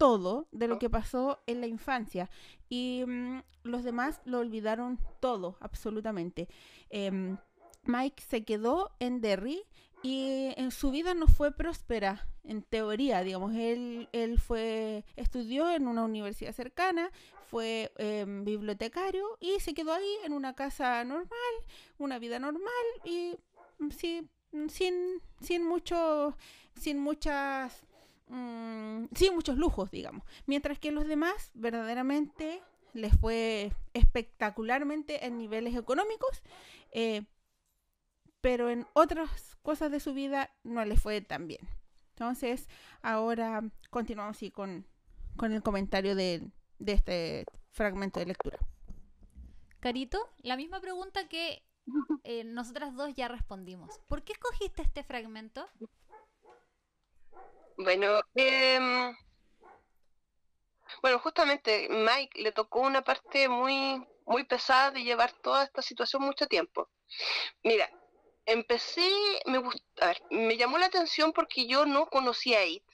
[0.00, 2.30] todo de lo que pasó en la infancia.
[2.70, 6.48] Y mm, los demás lo olvidaron todo, absolutamente.
[6.88, 7.36] Em,
[7.84, 9.62] Mike se quedó en Derry
[10.02, 13.54] y en su vida no fue próspera, en teoría, digamos.
[13.54, 17.10] Él, él fue, estudió en una universidad cercana,
[17.50, 21.54] fue em, bibliotecario y se quedó ahí en una casa normal,
[21.98, 23.36] una vida normal y
[23.78, 26.34] mm, sí, mm, sin, sin mucho,
[26.74, 27.86] sin muchas,
[28.30, 30.24] mm, sin muchos lujos, digamos.
[30.46, 32.62] Mientras que los demás verdaderamente
[32.92, 36.42] les fue espectacularmente en niveles económicos.
[36.92, 37.24] Eh,
[38.40, 41.68] pero en otras cosas de su vida no le fue tan bien.
[42.10, 42.68] Entonces,
[43.02, 44.86] ahora continuamos así con,
[45.42, 46.50] el comentario de,
[46.84, 48.58] este fragmento de lectura.
[49.80, 51.62] Carito, la misma pregunta que
[52.24, 53.98] eh, nosotras dos ya respondimos.
[54.08, 55.66] ¿Por qué escogiste este fragmento?
[57.82, 59.16] Bueno, em,
[61.00, 66.22] bueno, justamente Mike le tocó una parte muy, muy pesada de llevar toda esta situación
[66.22, 66.90] mucho tiempo.
[67.64, 67.90] Mira,
[68.44, 69.10] empecé,
[69.46, 69.62] me
[70.30, 72.84] me llamó la atención porque yo no conocía a It.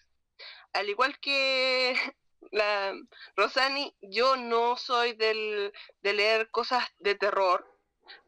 [0.73, 1.95] Al igual que
[2.53, 2.95] la
[3.37, 5.73] Rosani, yo no soy del,
[6.03, 7.67] de leer cosas de terror,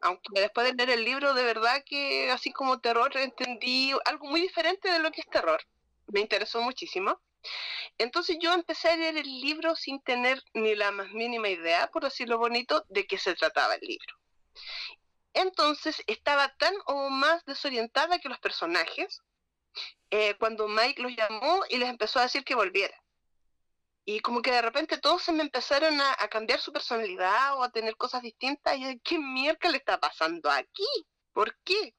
[0.00, 4.40] aunque después de leer el libro, de verdad que así como terror entendí algo muy
[4.40, 5.60] diferente de lo que es terror.
[6.08, 7.20] Me interesó muchísimo.
[7.98, 12.04] Entonces yo empecé a leer el libro sin tener ni la más mínima idea, por
[12.04, 14.14] decirlo bonito, de qué se trataba el libro.
[15.34, 19.20] Entonces estaba tan o más desorientada que los personajes
[20.10, 22.96] eh, cuando Mike los llamó y les empezó a decir que volviera.
[24.04, 27.70] Y como que de repente todos se me empezaron a, cambiar su personalidad o a
[27.70, 28.76] tener cosas distintas.
[28.76, 30.86] Y yo, ¿qué mierda le está pasando aquí?
[31.34, 31.94] ¿Por qué?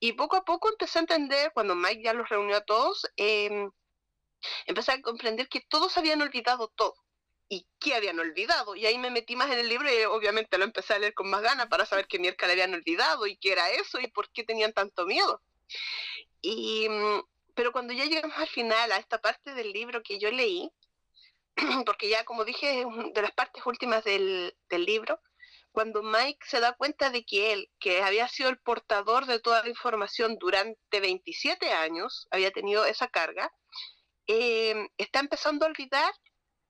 [0.00, 3.70] Y poco a poco empecé a entender, cuando Mike ya los reunió a todos, em,
[4.66, 6.94] empecé a comprender que todos habían olvidado todo
[7.48, 8.74] y qué habían olvidado.
[8.76, 11.30] Y ahí me metí más en el libro y obviamente lo empecé a leer con
[11.30, 14.30] más ganas para saber qué mierda le habían olvidado y qué era eso y por
[14.30, 15.42] qué tenían tanto miedo.
[16.40, 17.22] Y, mm,
[17.54, 20.70] pero cuando ya llegamos al final, a esta parte del libro que yo leí,
[21.86, 25.20] porque ya como dije, es de las partes últimas del, del libro,
[25.74, 29.64] cuando Mike se da cuenta de que él, que había sido el portador de toda
[29.64, 33.52] la información durante 27 años, había tenido esa carga,
[34.28, 36.14] eh, está empezando a olvidar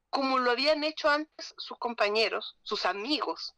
[0.08, 3.54] como lo habían hecho antes sus compañeros, sus amigos.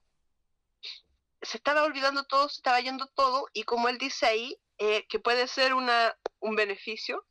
[1.41, 5.21] Se estaba olvidando todo, se estaba yendo todo, y como él dice ahí, eh, que
[5.21, 7.25] puede ser una, un beneficio,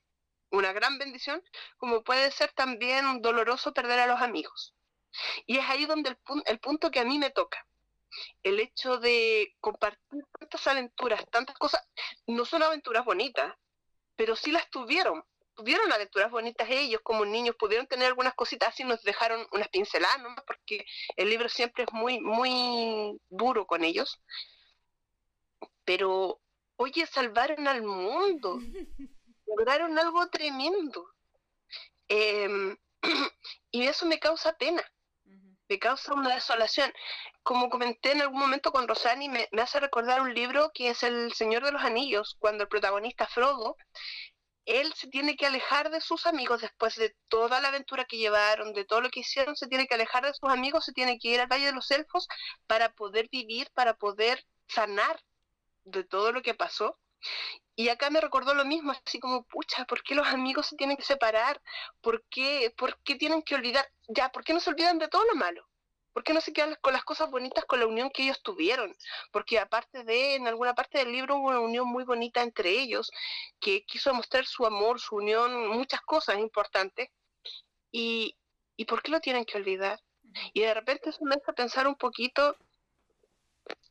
[0.51, 1.43] una gran bendición,
[1.75, 4.73] como puede ser también doloroso perder a los amigos.
[5.45, 7.67] Y es ahí donde el, el punto que a mí me toca.
[8.43, 11.87] El hecho de compartir tantas aventuras, tantas cosas,
[12.27, 13.53] no son aventuras bonitas,
[14.15, 15.23] pero sí las tuvieron,
[15.55, 20.21] tuvieron aventuras bonitas ellos como niños, pudieron tener algunas cositas así, nos dejaron unas pinceladas
[20.45, 20.85] porque
[21.15, 24.21] el libro siempre es muy, muy duro con ellos.
[25.85, 26.41] Pero,
[26.75, 28.59] oye, salvaron al mundo,
[29.47, 31.07] lograron algo tremendo.
[32.07, 32.77] Em,
[33.71, 34.83] y eso me causa pena,
[35.69, 36.91] me causa una desolación.
[37.45, 41.31] Como comenté en algún momento con Rosani, me, hace recordar un libro que es El
[41.31, 43.77] Señor de los Anillos, cuando el protagonista Frodo
[44.65, 48.73] él se tiene que alejar de sus amigos después de toda la aventura que llevaron,
[48.73, 51.27] de todo lo que hicieron, se tiene que alejar de sus amigos, se tiene que
[51.27, 52.27] ir al Valle de los Elfos
[52.65, 55.21] para poder vivir, para poder sanar
[55.83, 56.97] de todo lo que pasó.
[57.75, 60.97] Y acá me recordó lo mismo, así como, pucha, ¿por qué los amigos se tienen
[60.97, 61.61] que separar?
[62.01, 63.87] ¿Por qué, ¿Por qué tienen que olvidar?
[64.07, 65.69] Ya, ¿por qué no se olvidan de todo lo malo?
[66.15, 68.95] ¿Por qué no se quedan con las cosas bonitas con la unión que ellos tuvieron?
[69.33, 73.11] Porque aparte de, en alguna parte del libro hubo una unión muy bonita entre ellos,
[73.59, 77.09] que quiso mostrar su amor, su unión, muchas cosas importantes.
[77.91, 78.33] ¿Y,
[78.77, 79.99] ¿y por qué lo tienen que olvidar?
[80.53, 82.55] Y de repente eso me hace pensar un poquito,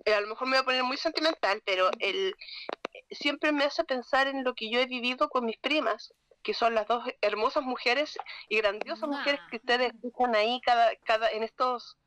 [0.06, 2.34] eh, a lo mejor me voy a poner muy sentimental, pero el,
[3.10, 6.74] siempre me hace pensar en lo que yo he vivido con mis primas, que son
[6.74, 8.16] las dos hermosas mujeres
[8.48, 9.60] y grandiosas mujeres que Ah.
[9.60, 11.98] ustedes escuchan ahí cada, cada, en estos,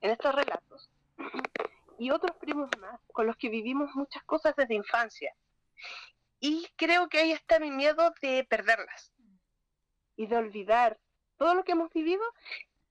[0.00, 0.90] en estos relatos.
[2.00, 5.34] Y otros primos más, con los que vivimos muchas cosas desde infancia.
[6.38, 9.12] Y creo que ahí está mi miedo de perderlas
[10.14, 10.96] y de olvidar
[11.38, 12.22] todo lo que hemos vivido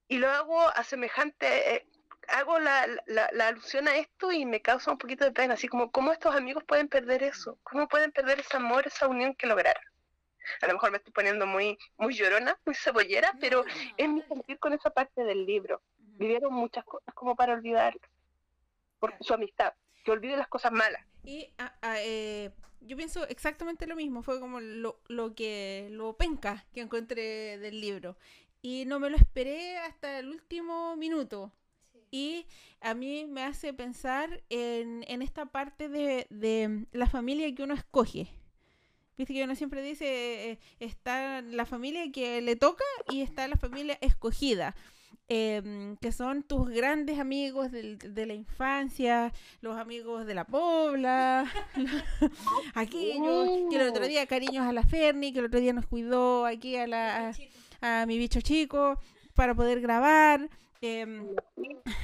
[0.10, 1.88] y lo hago a semejante, eh,
[2.28, 5.70] hago la, la, la alusión a esto y me causa un poquito de pena, así
[5.70, 9.48] como cómo estos amigos pueden perder eso, cómo pueden perder ese amor, esa unión que
[9.48, 9.84] lograron.
[10.62, 13.66] A lo mejor me estoy poniendo muy, muy llorona, muy cebollera, pero
[13.98, 15.82] es mi sentir con esa parte del libro.
[16.18, 17.98] Vivieron muchas cosas como para olvidar
[19.00, 21.04] por su amistad, que olvide las cosas malas.
[21.24, 22.52] Y a- a, eh,
[22.82, 27.80] yo pienso exactamente lo mismo, fue como lo, lo que lo penca que encontré del
[27.82, 28.18] libro.
[28.62, 31.52] Y no me lo esperé hasta el último minuto.
[32.10, 32.46] Y
[32.82, 37.74] a mí me hace pensar en, en esta parte de, de la familia que uno
[37.74, 38.28] escoge.
[39.18, 43.58] Viste que uno siempre dice, eh, está la familia que le toca y está la
[43.58, 44.76] familia escogida.
[45.30, 51.46] Em, que son tus grandes amigos del- de la infancia, los amigos de la pobla,
[52.76, 56.46] aquellos que el otro día cariños a la Ferni, que el otro día nos cuidó
[56.46, 57.34] aquí a, la,
[57.82, 59.00] a, a mi bicho chico
[59.34, 60.50] para poder grabar.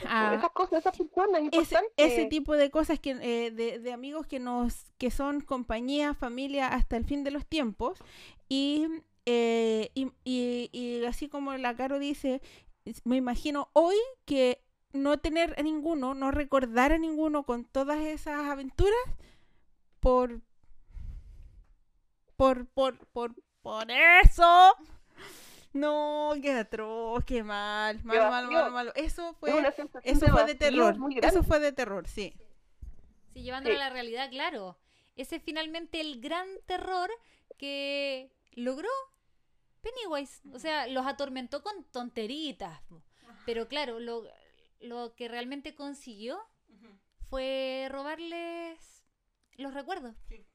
[0.08, 4.26] a- esas cosas, esas personas ese, ese tipo de cosas que eh, de, de amigos
[4.26, 8.00] que nos que son compañía familia hasta el fin de los tiempos.
[8.50, 8.88] Y
[9.26, 12.42] eh, y, y- y así como la Caro dice
[13.04, 14.62] me imagino hoy que
[14.92, 18.94] no tener a ninguno no recordar a ninguno con todas esas aventuras
[20.00, 20.42] por
[22.36, 24.76] por por por por eso
[25.74, 29.52] no qué atroz qué mal malo malo malo malo eso es fue
[30.04, 30.96] eso fue de terror.
[31.22, 32.36] Eso fue de terror, sí.
[33.34, 33.82] Sí, llevándolo Sí.
[33.82, 34.78] a la realidad, claro.
[35.16, 37.10] Ese es finalmente el gran terror
[37.58, 38.90] que logró
[39.84, 40.42] Pennywise.
[40.54, 42.82] O sea, los atormentó con tonteritas.
[43.46, 44.24] Pero claro, lo,
[44.80, 46.40] lo que realmente consiguió
[47.30, 49.06] fue robarles
[49.58, 50.16] los recuerdos.
[50.30, 50.46] Sí.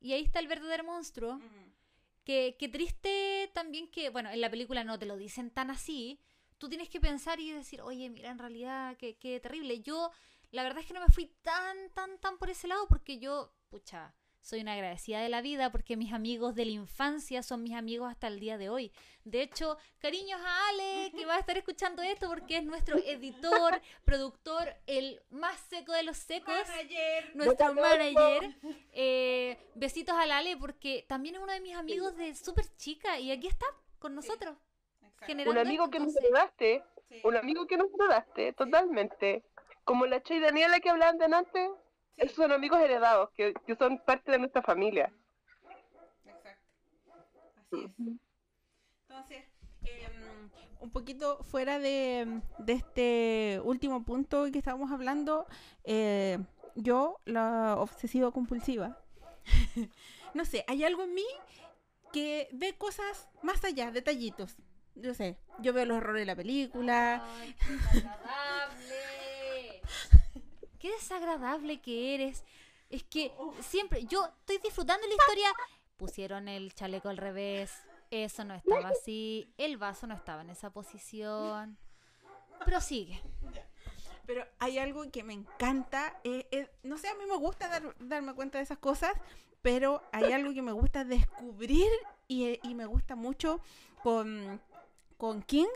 [0.00, 1.40] Y ahí está el verdadero monstruo.
[2.24, 6.20] Que, que triste también que, bueno, en la película no te lo dicen tan así.
[6.58, 9.80] Tú tienes que pensar y decir, oye, mira, en realidad, qué, qué terrible.
[9.80, 10.12] Yo,
[10.52, 13.52] la verdad es que no me fui tan, tan, tan por ese lado porque yo,
[13.68, 17.74] pucha, soy una agradecida de la vida porque mis amigos de la infancia son mis
[17.74, 18.92] amigos hasta el día de hoy.
[19.24, 23.80] De hecho, cariños a Ale, que va a estar escuchando esto porque es nuestro editor,
[24.04, 26.54] productor, el más seco de los secos
[27.34, 28.56] nuestro manager.
[28.92, 33.30] Eh, besitos a Lale porque también es uno de mis amigos de súper chica y
[33.30, 33.66] aquí está
[33.98, 34.56] con nosotros.
[35.28, 36.84] un amigo esto, que nos entonces- heredaste,
[37.24, 39.44] un amigo que nos heredaste, totalmente.
[39.84, 41.70] Como la Che y Daniela que hablaban de antes,
[42.16, 45.12] esos son amigos heredados, que, que son parte de nuestra familia.
[46.26, 46.66] Exacto.
[47.68, 48.20] Así es.
[49.08, 49.44] Entonces,
[49.84, 50.50] em,
[50.80, 55.46] un poquito fuera de, de este último punto que estábamos hablando,
[55.84, 56.38] eh,
[56.74, 58.98] yo, la obsesiva compulsiva,
[60.34, 61.26] no sé, hay algo en mí
[62.12, 64.56] que ve cosas más allá, detallitos.
[64.94, 69.19] Yo sé, yo veo los errores de la película, Ay, qué desagradable.
[70.80, 72.44] Qué desagradable que eres.
[72.88, 75.48] Es que siempre, yo estoy disfrutando la historia.
[75.96, 77.72] Pusieron el chaleco al revés.
[78.10, 79.52] Eso no estaba así.
[79.58, 81.78] El vaso no estaba en esa posición.
[82.64, 83.22] Prosigue.
[84.26, 87.94] Pero hay algo que me encanta, eh, eh, no sé, a mí me gusta dar-
[87.98, 89.12] darme cuenta de esas cosas,
[89.62, 91.88] pero hay algo que me gusta descubrir
[92.28, 93.60] y, eh, y me gusta mucho
[94.02, 94.60] con,
[95.16, 95.66] con King,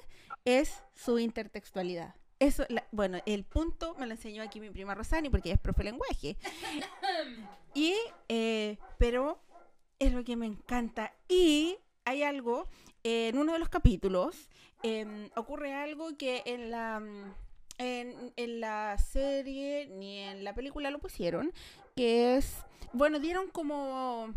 [0.44, 2.14] es su intertextualidad.
[2.40, 5.60] Eso, la- bueno, el punto me lo enseñó aquí mi prima Rosani porque ella es
[5.60, 6.36] profe de lenguaje.
[7.76, 7.94] Y,
[8.28, 9.40] eh, pero
[9.98, 11.12] es lo que me encanta.
[11.28, 12.68] Y hay algo,
[13.02, 14.48] eh, en uno de los capítulos,
[14.84, 17.02] em, ocurre algo que en la,
[17.78, 21.52] en, en la serie ni en la película lo pusieron,
[21.96, 22.58] que es,
[22.92, 24.32] bueno, dieron como...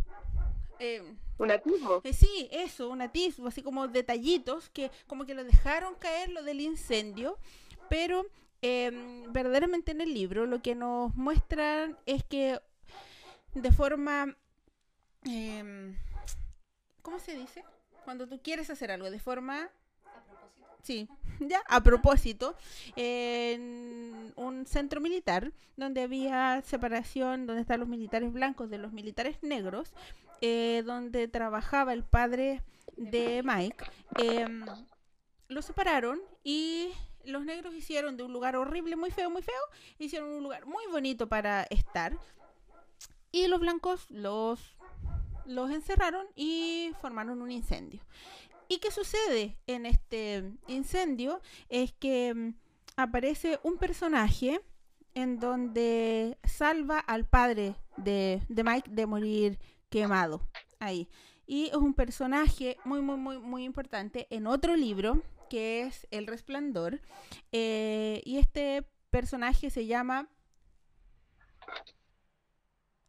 [0.80, 2.02] em, Un atisbo.
[2.04, 6.42] eh, sí, eso, un atisbo, así como detallitos que como que lo dejaron caer lo
[6.42, 7.38] del incendio,
[7.90, 8.26] pero
[8.62, 12.60] em, verdaderamente en el libro lo que nos muestran es que
[13.54, 14.36] de forma,
[15.24, 15.96] em,
[17.02, 17.64] ¿cómo se dice?
[18.06, 19.70] Cuando tú quieres hacer algo de forma...
[20.84, 21.10] Sí,
[21.40, 22.56] ya, a propósito,
[22.96, 29.38] en un centro militar donde había separación, donde están los militares blancos de los militares
[29.42, 29.92] negros,
[30.42, 32.62] eh, donde trabajaba el padre
[32.96, 33.86] de Mike,
[34.20, 34.66] em,
[35.48, 36.92] lo separaron y
[37.28, 39.62] los negros hicieron de un lugar horrible, muy feo, muy feo,
[40.00, 42.18] hicieron un lugar muy bonito para estar.
[43.32, 44.78] Y los blancos los
[45.46, 48.02] los encerraron y formaron un incendio.
[48.68, 51.42] ¿Y qué sucede en este incendio?
[51.70, 52.54] Es que mm,
[52.98, 54.60] aparece un personaje
[55.14, 59.60] en donde salva al padre de, de Mike de morir
[59.90, 60.42] quemado
[60.80, 61.08] ahí.
[61.46, 66.28] Y es un personaje muy, muy, muy, muy importante en otro libro que es El
[66.28, 67.02] Resplandor.
[67.52, 70.30] eh, y este personaje se llama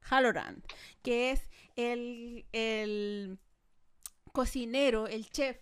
[0.01, 0.63] Halloran,
[1.03, 3.39] que es el, el
[4.33, 5.59] cocinero, el chef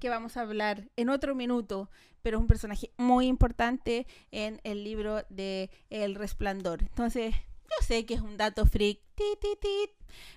[0.00, 1.90] que vamos a hablar en otro minuto,
[2.22, 6.82] pero es un personaje muy importante en el libro de El Resplandor.
[6.82, 9.90] Entonces, yo sé que es un dato freak, tit, tit, tit,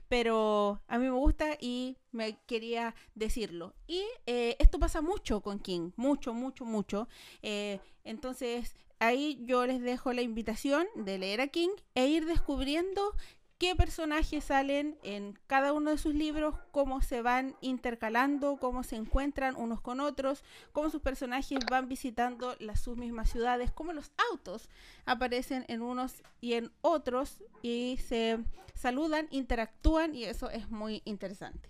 [0.08, 3.74] pero a mí me gusta y me quería decirlo.
[3.88, 7.08] Y eh, esto pasa mucho con King, mucho, mucho, mucho.
[7.42, 13.14] Eh, entonces, ahí yo les dejo la invitación de leer a King e ir descubriendo
[13.58, 18.96] qué personajes salen en cada uno de sus libros, cómo se van intercalando, cómo se
[18.96, 24.12] encuentran unos con otros, cómo sus personajes van visitando las sus mismas ciudades, cómo los
[24.32, 24.70] autos
[25.06, 28.40] aparecen en unos y en otros y se
[28.76, 31.70] saludan, interactúan y eso es muy interesante.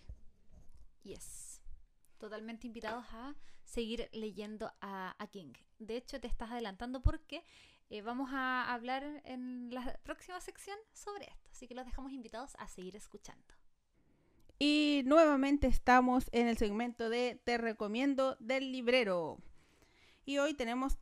[1.03, 1.61] Yes.
[2.17, 3.35] Totalmente invitados a
[3.67, 5.53] seguir leyendo a, a King.
[5.77, 7.43] De hecho, te estás adelantando porque
[7.89, 11.49] eh, vamos a hablar en la próxima sección sobre esto.
[11.51, 13.53] Así que los dejamos invitados a seguir escuchando.
[14.57, 19.37] Y nuevamente estamos en el segmento de Te recomiendo del librero.
[20.25, 20.97] Y hoy tenemos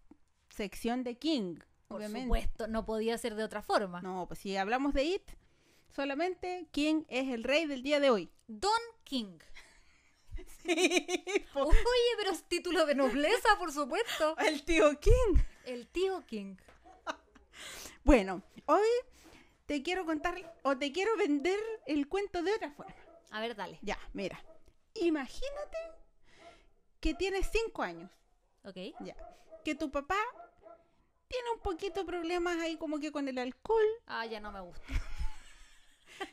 [0.49, 2.25] sección de King, Por obviamente.
[2.25, 4.01] supuesto, no podía ser de otra forma.
[4.01, 5.31] No, pues si hablamos de It,
[5.89, 8.29] solamente King es el rey del día de hoy.
[8.47, 8.71] Don
[9.03, 9.37] King.
[10.65, 14.35] Oye, pero es título de nobleza, por supuesto.
[14.45, 15.39] el tío King.
[15.65, 16.55] El tío King.
[18.03, 18.87] Bueno, hoy
[19.65, 22.95] te quiero contar o te quiero vender el cuento de otra forma.
[23.31, 23.79] A ver, dale.
[23.81, 24.43] Ya, mira.
[24.95, 25.77] Imagínate
[26.99, 28.09] que tienes cinco años.
[28.63, 28.77] Ok.
[28.99, 29.15] Ya.
[29.63, 30.17] Que tu papá
[31.27, 33.85] tiene un poquito problemas ahí como que con el alcohol.
[34.05, 34.85] Ah, ya no me gusta.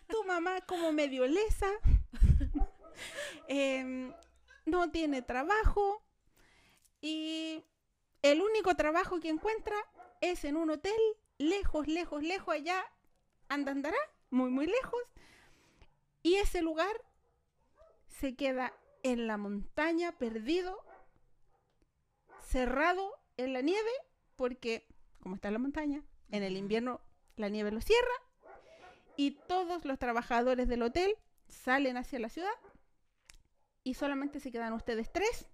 [0.09, 1.70] Tu mamá como medio lesa.
[3.49, 4.12] em,
[4.66, 6.03] no tiene trabajo.
[7.01, 7.64] Y
[8.22, 9.76] el único trabajo que encuentra
[10.20, 11.01] es en un hotel,
[11.38, 12.84] lejos, lejos, lejos, allá,
[13.49, 13.99] anda, andará,
[14.30, 15.03] muy, muy lejos.
[16.22, 17.03] Y ese lugar
[18.09, 18.72] se queda
[19.03, 20.78] en la montaña, perdido,
[22.40, 23.90] cerrado en la nieve,
[24.36, 24.86] porque
[25.20, 27.01] como está en la montaña, en el invierno
[27.36, 28.14] la nieve lo cierra
[29.16, 31.16] y todos los trabajadores del hotel
[31.49, 32.53] salen hacia la ciudad
[33.85, 35.49] y solamente se quedan ustedes tres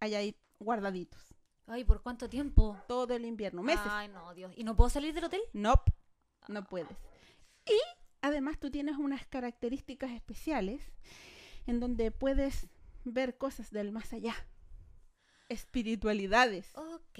[0.00, 1.20] allá ahí guardaditos
[1.66, 2.76] Ay, ¿por cuánto tiempo?
[2.88, 3.86] todo el invierno, meses.
[3.86, 4.52] Ay, no, Dios.
[4.56, 5.40] ¿Y no puedo salir del hotel?
[5.52, 5.92] Nope,
[6.48, 6.96] no puedes.
[7.66, 7.78] Y
[8.20, 10.82] además tú tienes unas características especiales
[11.66, 12.66] en donde puedes
[13.04, 14.34] ver cosas del más allá.
[15.48, 17.18] Espiritualidades, Ok.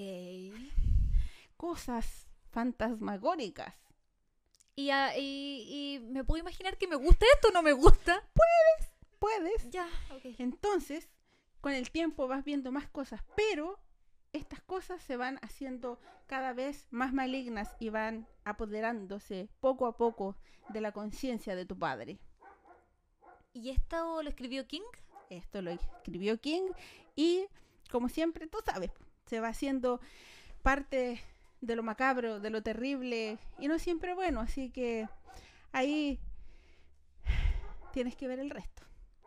[1.55, 3.73] cosas fantasmagóricas.
[4.75, 8.21] ¿Y, y, y me puedo imaginar que me gusta esto o no me gusta?
[8.33, 8.92] Puedes.
[9.71, 10.35] Ya, ok.
[10.37, 11.09] Entonces,
[11.61, 13.79] con el tiempo vas viendo más cosas, pero
[14.33, 15.97] estas cosas se van haciendo
[16.27, 20.35] cada vez más malignas y van apoderándose poco a poco
[20.69, 22.19] de la conciencia de tu padre.
[23.53, 24.81] ¿Y esto lo escribió King?
[25.29, 26.71] Esto lo escribió King
[27.15, 27.45] y,
[27.89, 28.91] como siempre, tú sabes,
[29.25, 30.01] se va haciendo
[30.63, 31.21] parte
[31.61, 35.07] de lo macabro, de lo terrible y no siempre bueno, así que
[35.71, 36.19] ahí
[37.93, 38.83] tienes que ver el resto.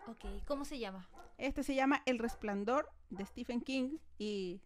[0.09, 0.24] Ok.
[0.46, 1.09] ¿Cómo se llama?
[1.38, 4.61] Este se llama El Resplandor de Stephen King y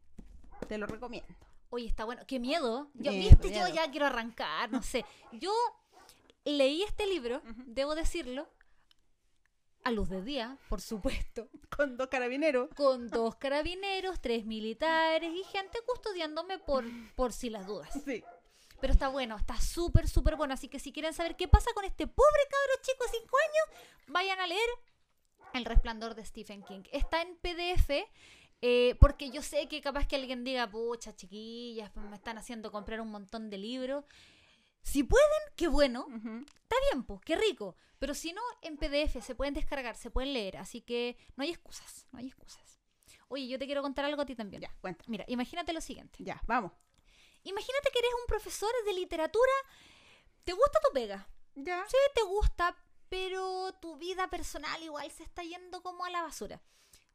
[0.68, 1.28] te lo recomiendo.
[1.70, 2.22] Oye, está bueno.
[2.26, 2.90] ¡Qué miedo!
[2.94, 3.48] Yo, Miedo, ¿Viste?
[3.48, 3.74] Yo miedo.
[3.74, 5.04] ya quiero arrancar, no sé.
[5.32, 5.52] Yo
[6.44, 8.48] leí este libro, debo decirlo,
[9.84, 12.68] a luz de día, por supuesto, Con dos carabineros.
[12.74, 16.84] con dos carabineros, tres militares y gente custodiándome por,
[17.14, 17.88] por si las dudas.
[18.04, 18.22] Sí.
[18.80, 20.54] Pero está bueno, está súper, súper bueno.
[20.54, 23.84] Así que si quieren saber qué pasa con este pobre cabro chico de 5 años,
[24.08, 24.68] vayan a leer
[25.54, 26.82] El Resplandor de Stephen King.
[26.92, 27.90] Está en PDF.
[28.62, 32.70] eh, porque yo sé que capaz que alguien diga, pucha, chiquillas, pues me están haciendo
[32.70, 34.04] comprar un montón de libros.
[34.82, 36.06] Si pueden, qué bueno.
[36.08, 37.76] Está bien, pues, qué rico.
[37.98, 40.56] Pero si no, en PDF se pueden descargar, se pueden leer.
[40.58, 42.80] Así que no hay excusas, no hay excusas.
[43.28, 44.62] Oye, yo te quiero contar algo a ti también.
[44.62, 45.04] Ya, cuenta.
[45.06, 46.22] Mira, imagínate lo siguiente.
[46.24, 46.72] Ya, vamos.
[47.44, 49.52] Imagínate que eres un profesor de literatura.
[50.44, 51.28] ¿Te gusta tu pega?
[51.54, 51.84] Ya.
[51.88, 52.76] Sí, te gusta,
[53.10, 56.62] pero tu vida personal igual se está yendo como a la basura.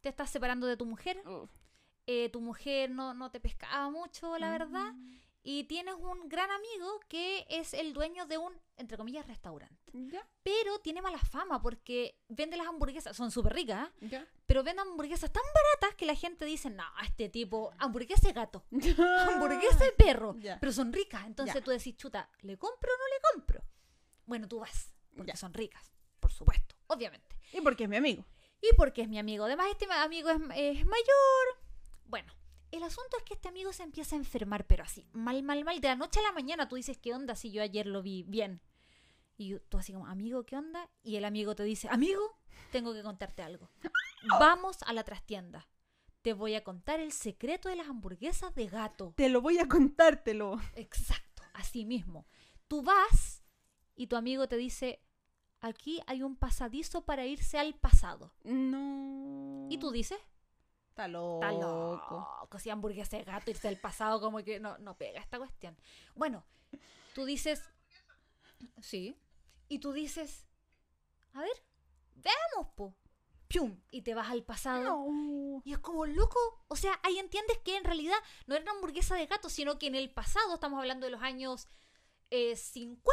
[0.01, 1.23] Te estás separando de tu mujer.
[2.05, 4.93] Eh, tu mujer no, no te pescaba mucho, la verdad.
[5.47, 9.91] y tienes un gran amigo que es el dueño de un, entre comillas, restaurante.
[9.93, 14.07] Ya, Pero tiene mala fama porque vende las hamburguesas, son súper ricas, ¿eh?
[14.09, 14.27] ya.
[14.47, 18.65] pero vende hamburguesas tan baratas que la gente dice, no, este tipo, hamburguesa de gato,
[18.71, 20.59] hamburguesa de perro, Ya.
[20.59, 21.25] pero son ricas.
[21.27, 21.61] Entonces Ya.
[21.61, 23.63] tú decís, chuta, ¿le compro o no le compro?
[24.25, 25.35] Bueno, tú vas, porque Ya.
[25.37, 27.35] son ricas, por supuesto, obviamente.
[27.53, 28.25] Y porque es mi amigo.
[28.61, 29.45] Y porque es mi amigo.
[29.45, 31.45] Además, este amigo es, es mayor.
[32.05, 32.33] Bueno,
[32.71, 35.79] el asunto es que este amigo se empieza a enfermar, pero así, mal, mal, mal.
[35.81, 38.23] De la noche a la mañana tú dices, ¿qué onda si yo ayer lo vi
[38.23, 38.61] bien?
[39.37, 40.89] Y tú así como, amigo, ¿qué onda?
[41.03, 42.37] Y el amigo te dice, amigo,
[42.71, 43.69] tengo que contarte algo.
[44.39, 45.67] Vamos a la trastienda.
[46.21, 49.13] Te voy a contar el secreto de las hamburguesas de gato.
[49.15, 50.59] Te lo voy a contártelo.
[50.75, 52.25] Exacto, así mismo.
[52.67, 53.43] Tú vas
[53.95, 55.04] y tu amigo te dice,
[55.61, 58.31] aquí hay un pasadizo para irse al pasado.
[58.43, 59.67] No.
[59.69, 60.19] Y tú dices,
[60.95, 61.41] Está loco.
[61.43, 62.59] Está loco.
[62.59, 65.75] Si hamburguesa de gato, irse al pasado, como que no, no pega esta cuestión.
[66.15, 66.45] Bueno,
[67.13, 67.69] tú dices.
[68.79, 69.19] Sí.
[69.67, 70.45] Y tú dices.
[71.33, 71.51] A ver,
[72.13, 72.95] veamos, po.
[73.49, 73.77] Pium.
[73.91, 74.83] Y te vas al pasado.
[74.85, 75.61] No.
[75.65, 76.39] Y es como loco.
[76.69, 78.15] O sea, ahí entiendes que en realidad
[78.47, 81.21] no era una hamburguesa de gato, sino que en el pasado, estamos hablando de los
[81.21, 81.67] años
[82.31, 83.03] eh, 50,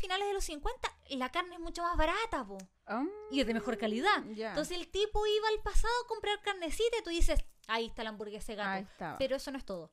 [0.00, 2.58] finales de los 50, la carne es mucho más barata, po.
[2.86, 4.24] Ah, Y es de mejor calidad.
[4.34, 4.50] ya.
[4.50, 8.10] Entonces el tipo iba al pasado a comprar carnecita y tú dices, ahí está la
[8.10, 9.16] hamburguesa de gato.
[9.18, 9.92] Pero eso no es todo.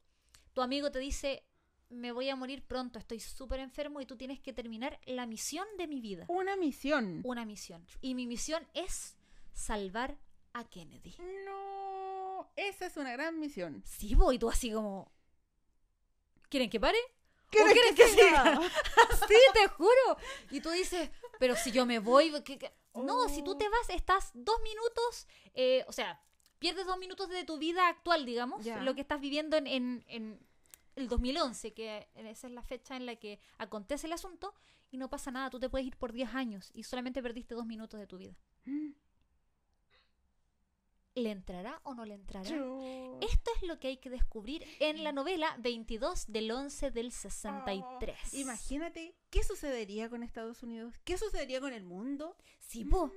[0.54, 1.44] Tu amigo te dice,
[1.90, 5.68] me voy a morir pronto, estoy súper enfermo y tú tienes que terminar la misión
[5.78, 6.26] de mi vida.
[6.28, 7.22] Una misión.
[7.24, 7.86] Una misión.
[8.02, 9.16] Y mi misión es
[9.54, 10.18] salvar
[10.54, 11.16] a Kennedy.
[11.46, 12.52] No.
[12.56, 13.84] Esa es una gran misión.
[13.86, 15.12] Sí, voy, tú así como...
[16.50, 16.98] ¿Quieren que pare?
[17.50, 18.62] ¿Quieres quieren que que siga?
[19.28, 20.18] sí, te juro.
[20.52, 22.32] Y tú dices, pero si yo me voy...
[22.44, 22.74] ¿qué- qué?
[22.94, 26.20] No, si tú te vas, estás dos minutos, eh, o sea,
[26.60, 30.40] pierdes dos minutos de tu vida actual, digamos, lo que estás viviendo en, en- en
[30.96, 34.54] el 2011, que esa es la fecha en la que acontece el asunto,
[34.90, 37.66] y no pasa nada, tú te puedes ir por 10 años y solamente perdiste dos
[37.68, 38.36] minutos de tu vida.
[41.18, 42.48] ¿Le entrará o no le entrará?
[42.48, 47.12] Yo- Esto es lo que hay que descubrir en la novela 22 del 11 del
[47.12, 48.16] 63.
[48.34, 52.38] Oh, imagínate qué sucedería con Estados Unidos, qué sucedería con el mundo.
[52.60, 53.12] Sí, po.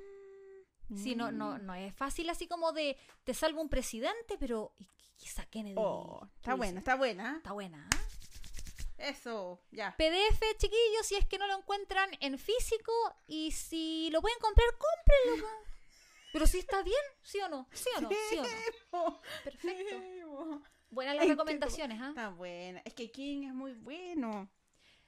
[0.88, 0.96] Mm.
[0.96, 4.72] Sí, no, no, no es fácil así como de te salvo un presidente, pero
[5.16, 5.74] quizá Kennedy.
[5.76, 7.36] Oh, está buena, está buena.
[7.36, 7.86] Está buena.
[7.92, 8.01] ¿ah?
[8.96, 9.94] Eso, ya.
[9.96, 12.92] PDF, chiquillos, si es que no lo encuentran en físico
[13.26, 15.48] y si lo pueden comprar, cómprenlo.
[16.32, 17.68] Pero si está bien, ¿sí o no?
[17.72, 18.08] ¿Sí o no?
[18.30, 18.42] ¿Sí o
[19.10, 19.20] no?
[19.44, 20.62] Perfecto.
[20.90, 22.08] Buenas las recomendaciones, ¿ah?
[22.10, 22.82] Está buena.
[22.84, 24.50] Es que King es muy bueno.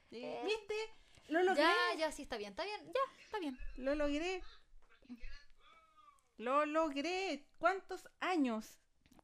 [0.09, 0.41] Sí, Eh.
[0.45, 0.75] ¿Viste?
[1.29, 1.63] Lo logré.
[1.63, 3.57] Ya, ya, sí está bien, está bien, ya, está bien.
[3.77, 4.41] Lo logré.
[6.37, 7.45] Lo logré.
[7.57, 8.79] ¿Cuántos años?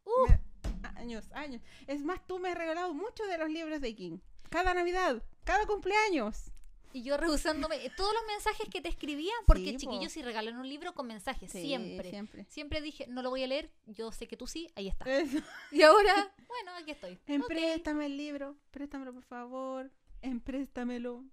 [0.06, 0.50] Uh, Me-
[0.96, 1.62] Años, años.
[1.88, 4.20] Es más, tú me has regalado muchos de los libros de King.
[4.50, 6.49] Cada Navidad, cada cumpleaños.
[6.94, 9.78] Y yo rehusándome eh, todos los mensajes que te escribía, porque Sí, po.
[9.80, 12.10] chiquillos, si regalan un libro con mensajes, Sí, siempre.
[12.10, 12.46] siempre.
[12.50, 15.06] Siempre dije, no lo voy a leer, yo sé que tú sí, ahí está.
[15.06, 15.38] Eso.
[15.72, 17.20] Y ahora, bueno, aquí estoy.
[17.28, 18.56] Empréstame el libro.
[18.72, 19.92] Préstamelo, por favor.
[20.22, 21.24] Empréstamelo.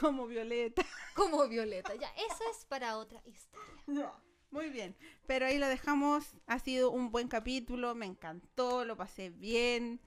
[0.00, 0.84] Como Violeta.
[1.14, 4.12] Como Violeta, ya, eso es para otra historia.
[4.50, 4.96] Muy bien.
[5.26, 6.24] Pero ahí lo dejamos.
[6.46, 7.94] Ha sido un buen capítulo.
[7.94, 8.84] Me encantó.
[8.84, 10.00] Lo pasé bien.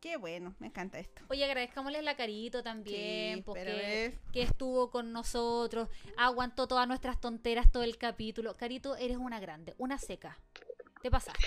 [0.00, 0.54] Qué bueno.
[0.60, 1.22] Me encanta esto.
[1.28, 4.14] Oye, agradezcámosle la Carito también, Sí, porque ves.
[4.32, 8.56] que estuvo con nosotros, aguantó todas nuestras tonteras todo el capítulo.
[8.56, 10.38] Carito, eres una grande, una seca.
[11.02, 11.44] Te pasaste.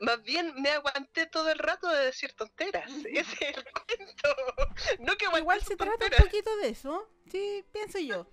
[0.00, 2.90] Más bien me aguanté todo el rato de decir tonteras.
[2.90, 3.20] Ese
[3.50, 4.28] es el cuento.
[5.00, 7.08] No que Igual se trata un poquito de eso.
[7.30, 8.26] Sí, pienso yo.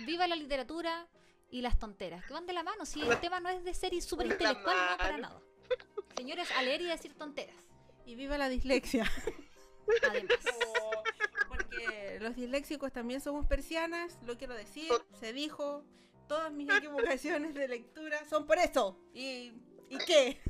[0.00, 1.08] Viva la literatura
[1.50, 2.86] y las tonteras, que van de la mano.
[2.86, 5.40] Si el tema no es de ser súper intelectual, no para nada.
[6.16, 7.56] Señores, a leer y decir tonteras.
[8.06, 9.10] Y viva la dislexia.
[10.08, 10.38] Además.
[11.48, 15.84] Porque los disléxicos también somos persianas, lo quiero decir, se dijo.
[16.26, 18.98] Todas mis equivocaciones de lectura son por eso.
[19.12, 19.52] ¿Y,
[19.90, 20.40] ¿y qué?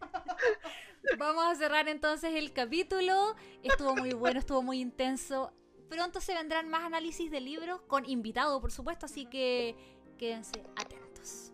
[1.18, 3.36] Vamos a cerrar entonces el capítulo.
[3.62, 5.52] Estuvo muy bueno, estuvo muy intenso.
[5.88, 9.76] Pronto se vendrán más análisis de libros con invitado, por supuesto, así que
[10.18, 11.53] quédense atentos.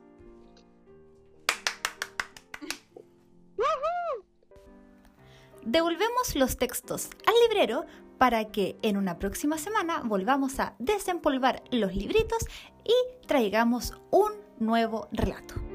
[5.63, 7.85] Devolvemos los textos al librero
[8.19, 12.45] para que en una próxima semana volvamos a desempolvar los libritos
[12.85, 15.70] y traigamos un nuevo relato.